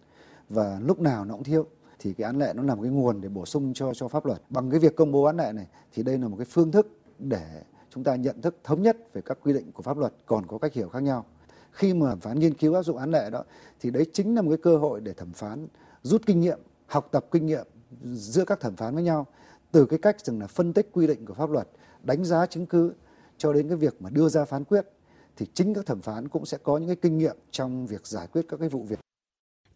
và 0.49 0.79
lúc 0.83 1.01
nào 1.01 1.25
nó 1.25 1.35
cũng 1.35 1.45
thiếu 1.45 1.67
thì 1.99 2.13
cái 2.13 2.25
án 2.25 2.39
lệ 2.39 2.53
nó 2.57 2.63
là 2.63 2.75
một 2.75 2.83
cái 2.83 2.91
nguồn 2.91 3.21
để 3.21 3.29
bổ 3.29 3.47
sung 3.47 3.75
cho 3.75 3.95
cho 3.95 4.09
pháp 4.09 4.27
luật. 4.27 4.43
Bằng 4.51 4.71
cái 4.71 4.81
việc 4.81 4.97
công 4.97 5.13
bố 5.13 5.25
án 5.25 5.37
lệ 5.37 5.53
này 5.55 5.67
thì 5.93 6.03
đây 6.03 6.19
là 6.19 6.29
một 6.29 6.37
cái 6.37 6.47
phương 6.51 6.73
thức 6.73 6.99
để 7.19 7.63
chúng 7.95 8.05
ta 8.05 8.17
nhận 8.17 8.41
thức 8.41 8.57
thống 8.65 8.83
nhất 8.83 8.97
về 9.13 9.23
các 9.23 9.39
quy 9.43 9.53
định 9.53 9.73
của 9.73 9.83
pháp 9.83 9.99
luật 9.99 10.13
còn 10.27 10.47
có 10.47 10.59
cách 10.59 10.73
hiểu 10.73 10.89
khác 10.89 11.03
nhau. 11.03 11.27
Khi 11.71 11.95
mà 11.95 12.11
thẩm 12.11 12.21
phán 12.21 12.39
nghiên 12.39 12.55
cứu 12.55 12.75
áp 12.75 12.83
dụng 12.83 12.97
án 12.97 13.11
lệ 13.11 13.31
đó 13.31 13.45
thì 13.81 13.91
đấy 13.91 14.07
chính 14.13 14.35
là 14.35 14.43
một 14.43 14.51
cái 14.51 14.59
cơ 14.63 14.77
hội 14.77 15.01
để 15.01 15.13
thẩm 15.13 15.33
phán 15.33 15.67
rút 16.03 16.23
kinh 16.27 16.41
nghiệm, 16.41 16.59
học 16.87 17.09
tập 17.13 17.27
kinh 17.31 17.47
nghiệm 17.47 17.67
giữa 18.03 18.45
các 18.45 18.61
thẩm 18.61 18.77
phán 18.77 18.95
với 18.95 19.03
nhau 19.03 19.27
từ 19.73 19.87
cái 19.87 19.99
cách 19.99 20.21
rằng 20.21 20.41
là 20.41 20.47
phân 20.47 20.73
tích 20.73 20.89
quy 20.93 21.07
định 21.07 21.27
của 21.27 21.35
pháp 21.35 21.51
luật, 21.51 21.69
đánh 22.03 22.25
giá 22.25 22.47
chứng 22.47 22.67
cứ 22.67 22.93
cho 23.39 23.53
đến 23.53 23.69
cái 23.69 23.77
việc 23.77 24.03
mà 24.03 24.11
đưa 24.11 24.29
ra 24.29 24.45
phán 24.45 24.65
quyết 24.65 24.85
thì 25.37 25.47
chính 25.55 25.75
các 25.75 25.87
thẩm 25.87 26.01
phán 26.01 26.29
cũng 26.29 26.47
sẽ 26.47 26.59
có 26.63 26.79
những 26.79 26.87
cái 26.89 26.97
kinh 26.97 27.19
nghiệm 27.19 27.37
trong 27.51 27.87
việc 27.87 28.07
giải 28.07 28.27
quyết 28.27 28.43
các 28.49 28.61
cái 28.61 28.69
vụ 28.69 28.83
việc. 28.83 29.04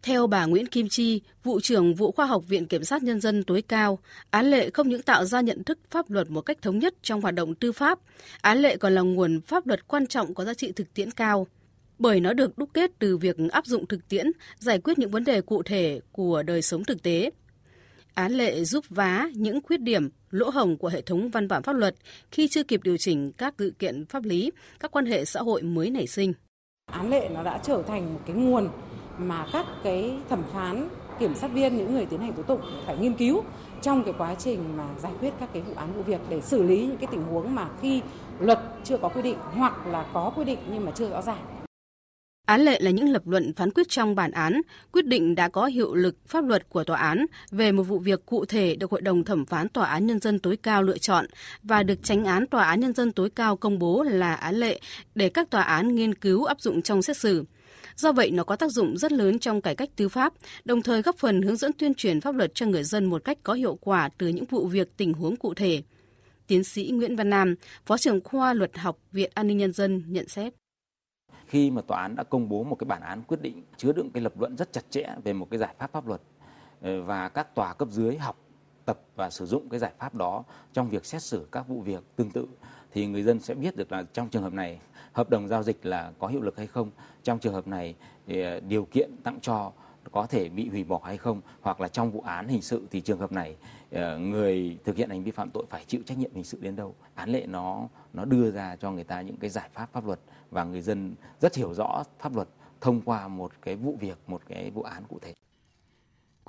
Theo 0.09 0.27
bà 0.27 0.45
Nguyễn 0.45 0.67
Kim 0.67 0.89
Chi, 0.89 1.21
vụ 1.43 1.59
trưởng 1.59 1.95
vụ 1.95 2.11
khoa 2.11 2.25
học 2.25 2.43
Viện 2.47 2.65
Kiểm 2.65 2.83
sát 2.83 3.03
Nhân 3.03 3.21
dân 3.21 3.43
tối 3.43 3.61
cao, 3.61 3.99
án 4.29 4.45
lệ 4.45 4.69
không 4.69 4.89
những 4.89 5.01
tạo 5.01 5.25
ra 5.25 5.41
nhận 5.41 5.63
thức 5.63 5.79
pháp 5.89 6.09
luật 6.09 6.29
một 6.29 6.41
cách 6.41 6.61
thống 6.61 6.79
nhất 6.79 6.93
trong 7.01 7.21
hoạt 7.21 7.35
động 7.35 7.55
tư 7.55 7.71
pháp, 7.71 7.99
án 8.41 8.57
lệ 8.57 8.77
còn 8.77 8.95
là 8.95 9.01
nguồn 9.01 9.41
pháp 9.41 9.67
luật 9.67 9.87
quan 9.87 10.07
trọng 10.07 10.33
có 10.33 10.45
giá 10.45 10.53
trị 10.53 10.71
thực 10.71 10.93
tiễn 10.93 11.11
cao. 11.11 11.47
Bởi 11.99 12.19
nó 12.19 12.33
được 12.33 12.57
đúc 12.57 12.69
kết 12.73 12.91
từ 12.99 13.17
việc 13.17 13.35
áp 13.51 13.65
dụng 13.65 13.87
thực 13.87 14.09
tiễn, 14.09 14.31
giải 14.59 14.79
quyết 14.79 14.99
những 14.99 15.11
vấn 15.11 15.23
đề 15.23 15.41
cụ 15.41 15.63
thể 15.63 15.99
của 16.11 16.43
đời 16.43 16.61
sống 16.61 16.83
thực 16.83 17.03
tế. 17.03 17.29
Án 18.13 18.31
lệ 18.31 18.63
giúp 18.63 18.85
vá 18.89 19.29
những 19.33 19.61
khuyết 19.61 19.81
điểm, 19.81 20.09
lỗ 20.31 20.49
hồng 20.49 20.77
của 20.77 20.87
hệ 20.87 21.01
thống 21.01 21.29
văn 21.29 21.47
bản 21.47 21.63
pháp 21.63 21.73
luật 21.73 21.95
khi 22.31 22.47
chưa 22.47 22.63
kịp 22.63 22.83
điều 22.83 22.97
chỉnh 22.97 23.31
các 23.31 23.53
dự 23.57 23.71
kiện 23.79 24.05
pháp 24.05 24.23
lý, 24.23 24.51
các 24.79 24.91
quan 24.91 25.05
hệ 25.05 25.25
xã 25.25 25.41
hội 25.41 25.61
mới 25.61 25.89
nảy 25.89 26.07
sinh. 26.07 26.33
Án 26.91 27.09
lệ 27.09 27.29
nó 27.33 27.43
đã 27.43 27.59
trở 27.63 27.83
thành 27.87 28.13
một 28.13 28.19
cái 28.25 28.35
nguồn 28.35 28.69
mà 29.19 29.45
các 29.53 29.65
cái 29.83 30.17
thẩm 30.29 30.43
phán 30.53 30.89
kiểm 31.19 31.35
sát 31.35 31.51
viên 31.53 31.77
những 31.77 31.93
người 31.93 32.05
tiến 32.05 32.19
hành 32.19 32.33
tố 32.33 32.43
tụng 32.43 32.61
phải 32.85 32.97
nghiên 32.97 33.13
cứu 33.13 33.43
trong 33.81 34.03
cái 34.03 34.13
quá 34.17 34.35
trình 34.35 34.77
mà 34.77 34.87
giải 34.99 35.11
quyết 35.19 35.33
các 35.39 35.49
cái 35.53 35.61
vụ 35.61 35.73
án 35.75 35.93
vụ 35.93 36.01
việc 36.01 36.21
để 36.29 36.41
xử 36.41 36.63
lý 36.63 36.85
những 36.85 36.97
cái 36.97 37.07
tình 37.11 37.23
huống 37.23 37.55
mà 37.55 37.67
khi 37.81 38.01
luật 38.39 38.59
chưa 38.83 38.97
có 38.97 39.09
quy 39.09 39.21
định 39.21 39.37
hoặc 39.41 39.87
là 39.87 40.05
có 40.13 40.31
quy 40.35 40.43
định 40.43 40.59
nhưng 40.71 40.85
mà 40.85 40.91
chưa 40.95 41.09
rõ 41.09 41.21
ràng. 41.21 41.45
Án 42.45 42.61
lệ 42.61 42.79
là 42.79 42.91
những 42.91 43.09
lập 43.09 43.21
luận 43.25 43.53
phán 43.53 43.71
quyết 43.71 43.89
trong 43.89 44.15
bản 44.15 44.31
án, 44.31 44.61
quyết 44.91 45.05
định 45.05 45.35
đã 45.35 45.49
có 45.49 45.65
hiệu 45.65 45.95
lực 45.95 46.15
pháp 46.27 46.45
luật 46.45 46.69
của 46.69 46.83
tòa 46.83 46.97
án 46.97 47.25
về 47.51 47.71
một 47.71 47.83
vụ 47.83 47.99
việc 47.99 48.25
cụ 48.25 48.45
thể 48.45 48.75
được 48.75 48.91
Hội 48.91 49.01
đồng 49.01 49.23
thẩm 49.23 49.45
phán 49.45 49.69
Tòa 49.69 49.85
án 49.85 50.07
Nhân 50.07 50.19
dân 50.19 50.39
tối 50.39 50.57
cao 50.57 50.83
lựa 50.83 50.97
chọn 50.97 51.25
và 51.63 51.83
được 51.83 52.03
tránh 52.03 52.25
án 52.25 52.47
Tòa 52.47 52.63
án 52.63 52.79
Nhân 52.79 52.93
dân 52.93 53.11
tối 53.11 53.29
cao 53.29 53.57
công 53.57 53.79
bố 53.79 54.03
là 54.03 54.33
án 54.33 54.55
lệ 54.55 54.79
để 55.15 55.29
các 55.29 55.49
tòa 55.49 55.61
án 55.61 55.95
nghiên 55.95 56.15
cứu 56.15 56.45
áp 56.45 56.61
dụng 56.61 56.81
trong 56.81 57.01
xét 57.01 57.17
xử. 57.17 57.45
Do 57.95 58.11
vậy, 58.11 58.31
nó 58.31 58.43
có 58.43 58.55
tác 58.55 58.71
dụng 58.71 58.97
rất 58.97 59.11
lớn 59.11 59.39
trong 59.39 59.61
cải 59.61 59.75
cách 59.75 59.89
tư 59.95 60.09
pháp, 60.09 60.33
đồng 60.65 60.81
thời 60.81 61.01
góp 61.01 61.17
phần 61.17 61.41
hướng 61.41 61.55
dẫn 61.55 61.71
tuyên 61.73 61.93
truyền 61.93 62.21
pháp 62.21 62.35
luật 62.35 62.55
cho 62.55 62.65
người 62.65 62.83
dân 62.83 63.05
một 63.05 63.23
cách 63.23 63.37
có 63.43 63.53
hiệu 63.53 63.77
quả 63.81 64.09
từ 64.17 64.27
những 64.27 64.45
vụ 64.45 64.67
việc 64.67 64.97
tình 64.97 65.13
huống 65.13 65.35
cụ 65.35 65.53
thể. 65.53 65.81
Tiến 66.47 66.63
sĩ 66.63 66.91
Nguyễn 66.93 67.15
Văn 67.15 67.29
Nam, 67.29 67.55
Phó 67.85 67.97
trưởng 67.97 68.23
khoa 68.23 68.53
Luật 68.53 68.77
học 68.77 68.97
Viện 69.11 69.31
An 69.33 69.47
ninh 69.47 69.57
Nhân 69.57 69.73
dân 69.73 70.03
nhận 70.07 70.27
xét 70.27 70.53
khi 71.49 71.71
mà 71.71 71.81
tòa 71.81 72.01
án 72.01 72.15
đã 72.15 72.23
công 72.23 72.49
bố 72.49 72.63
một 72.63 72.75
cái 72.75 72.85
bản 72.85 73.01
án 73.01 73.23
quyết 73.27 73.41
định 73.41 73.63
chứa 73.77 73.93
đựng 73.93 74.11
cái 74.11 74.23
lập 74.23 74.33
luận 74.39 74.57
rất 74.57 74.73
chặt 74.73 74.81
chẽ 74.89 75.15
về 75.23 75.33
một 75.33 75.47
cái 75.51 75.59
giải 75.59 75.75
pháp 75.79 75.91
pháp 75.91 76.07
luật 76.07 76.21
ờ, 76.81 77.01
và 77.01 77.29
các 77.29 77.55
tòa 77.55 77.73
cấp 77.73 77.87
dưới 77.91 78.17
học 78.17 78.37
tập 78.85 78.99
và 79.15 79.29
sử 79.29 79.45
dụng 79.45 79.69
cái 79.69 79.79
giải 79.79 79.91
pháp 79.99 80.15
đó 80.15 80.43
trong 80.73 80.89
việc 80.89 81.05
xét 81.05 81.21
xử 81.21 81.47
các 81.51 81.67
vụ 81.67 81.81
việc 81.81 82.03
tương 82.15 82.31
tự 82.31 82.47
thì 82.91 83.07
người 83.07 83.23
dân 83.23 83.39
sẽ 83.39 83.53
biết 83.53 83.75
được 83.75 83.91
là 83.91 84.03
trong 84.13 84.29
trường 84.29 84.43
hợp 84.43 84.53
này 84.53 84.79
hợp 85.13 85.29
đồng 85.29 85.47
giao 85.47 85.63
dịch 85.63 85.85
là 85.85 86.11
có 86.19 86.27
hiệu 86.27 86.41
lực 86.41 86.57
hay 86.57 86.67
không? 86.67 86.91
Trong 87.23 87.39
trường 87.39 87.53
hợp 87.53 87.67
này, 87.67 87.95
thì 88.27 88.41
ờ, 88.41 88.59
điều 88.59 88.85
kiện 88.85 89.11
tặng 89.23 89.39
cho 89.41 89.71
có 90.11 90.27
thể 90.27 90.49
bị 90.49 90.69
hủy 90.69 90.83
bỏ 90.83 91.01
hay 91.03 91.17
không? 91.17 91.41
Hoặc 91.61 91.81
là 91.81 91.87
trong 91.87 92.11
vụ 92.11 92.21
án 92.21 92.47
hình 92.47 92.61
sự 92.61 92.87
thì 92.91 93.01
trường 93.01 93.19
hợp 93.19 93.31
này 93.31 93.55
ờ, 93.91 94.17
người 94.17 94.77
thực 94.83 94.95
hiện 94.95 95.09
hành 95.09 95.23
vi 95.23 95.31
phạm 95.31 95.49
tội 95.49 95.65
phải 95.69 95.83
chịu 95.87 96.01
trách 96.05 96.17
nhiệm 96.17 96.33
hình 96.33 96.43
sự 96.43 96.57
đến 96.61 96.75
đâu? 96.75 96.95
Án 97.15 97.29
lệ 97.29 97.45
nó 97.47 97.87
nó 98.13 98.25
đưa 98.25 98.51
ra 98.51 98.75
cho 98.75 98.91
người 98.91 99.03
ta 99.03 99.21
những 99.21 99.37
cái 99.37 99.49
giải 99.49 99.69
pháp 99.73 99.89
pháp 99.93 100.05
luật 100.05 100.19
và 100.51 100.63
người 100.63 100.81
dân 100.81 101.15
rất 101.41 101.55
hiểu 101.55 101.73
rõ 101.73 102.03
pháp 102.19 102.35
luật 102.35 102.47
thông 102.81 103.01
qua 103.01 103.27
một 103.27 103.51
cái 103.61 103.75
vụ 103.75 103.97
việc, 103.99 104.17
một 104.27 104.41
cái 104.47 104.71
vụ 104.71 104.81
án 104.81 105.03
cụ 105.09 105.19
thể. 105.21 105.33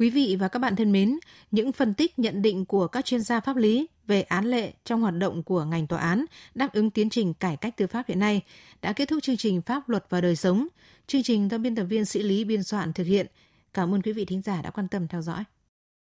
Quý 0.01 0.11
vị 0.11 0.37
và 0.41 0.49
các 0.49 0.59
bạn 0.59 0.77
thân 0.77 0.93
mến, 0.93 1.19
những 1.51 1.73
phân 1.73 1.95
tích 1.95 2.19
nhận 2.19 2.43
định 2.43 2.65
của 2.65 2.87
các 2.87 3.05
chuyên 3.05 3.21
gia 3.21 3.41
pháp 3.41 3.57
lý 3.57 3.87
về 4.07 4.23
án 4.23 4.45
lệ 4.45 4.73
trong 4.85 5.01
hoạt 5.01 5.15
động 5.15 5.43
của 5.43 5.65
ngành 5.65 5.87
tòa 5.87 6.01
án 6.01 6.25
đáp 6.55 6.73
ứng 6.73 6.91
tiến 6.91 7.11
trình 7.11 7.35
cải 7.35 7.57
cách 7.57 7.77
tư 7.77 7.87
pháp 7.87 8.09
hiện 8.09 8.19
nay 8.19 8.43
đã 8.83 8.93
kết 8.93 9.09
thúc 9.09 9.23
chương 9.23 9.37
trình 9.37 9.63
Pháp 9.63 9.89
luật 9.89 10.05
và 10.09 10.21
đời 10.21 10.37
sống. 10.37 10.67
Chương 11.07 11.23
trình 11.23 11.49
do 11.51 11.59
biên 11.59 11.75
tập 11.75 11.85
viên 11.85 12.05
Sĩ 12.05 12.23
Lý 12.23 12.45
biên 12.45 12.63
soạn 12.63 12.93
thực 12.93 13.07
hiện. 13.07 13.27
Cảm 13.75 13.95
ơn 13.95 14.03
quý 14.03 14.13
vị 14.13 14.25
thính 14.25 14.43
giả 14.43 14.63
đã 14.63 14.71
quan 14.71 14.89
tâm 14.89 15.09
theo 15.09 15.23
dõi. 15.23 15.45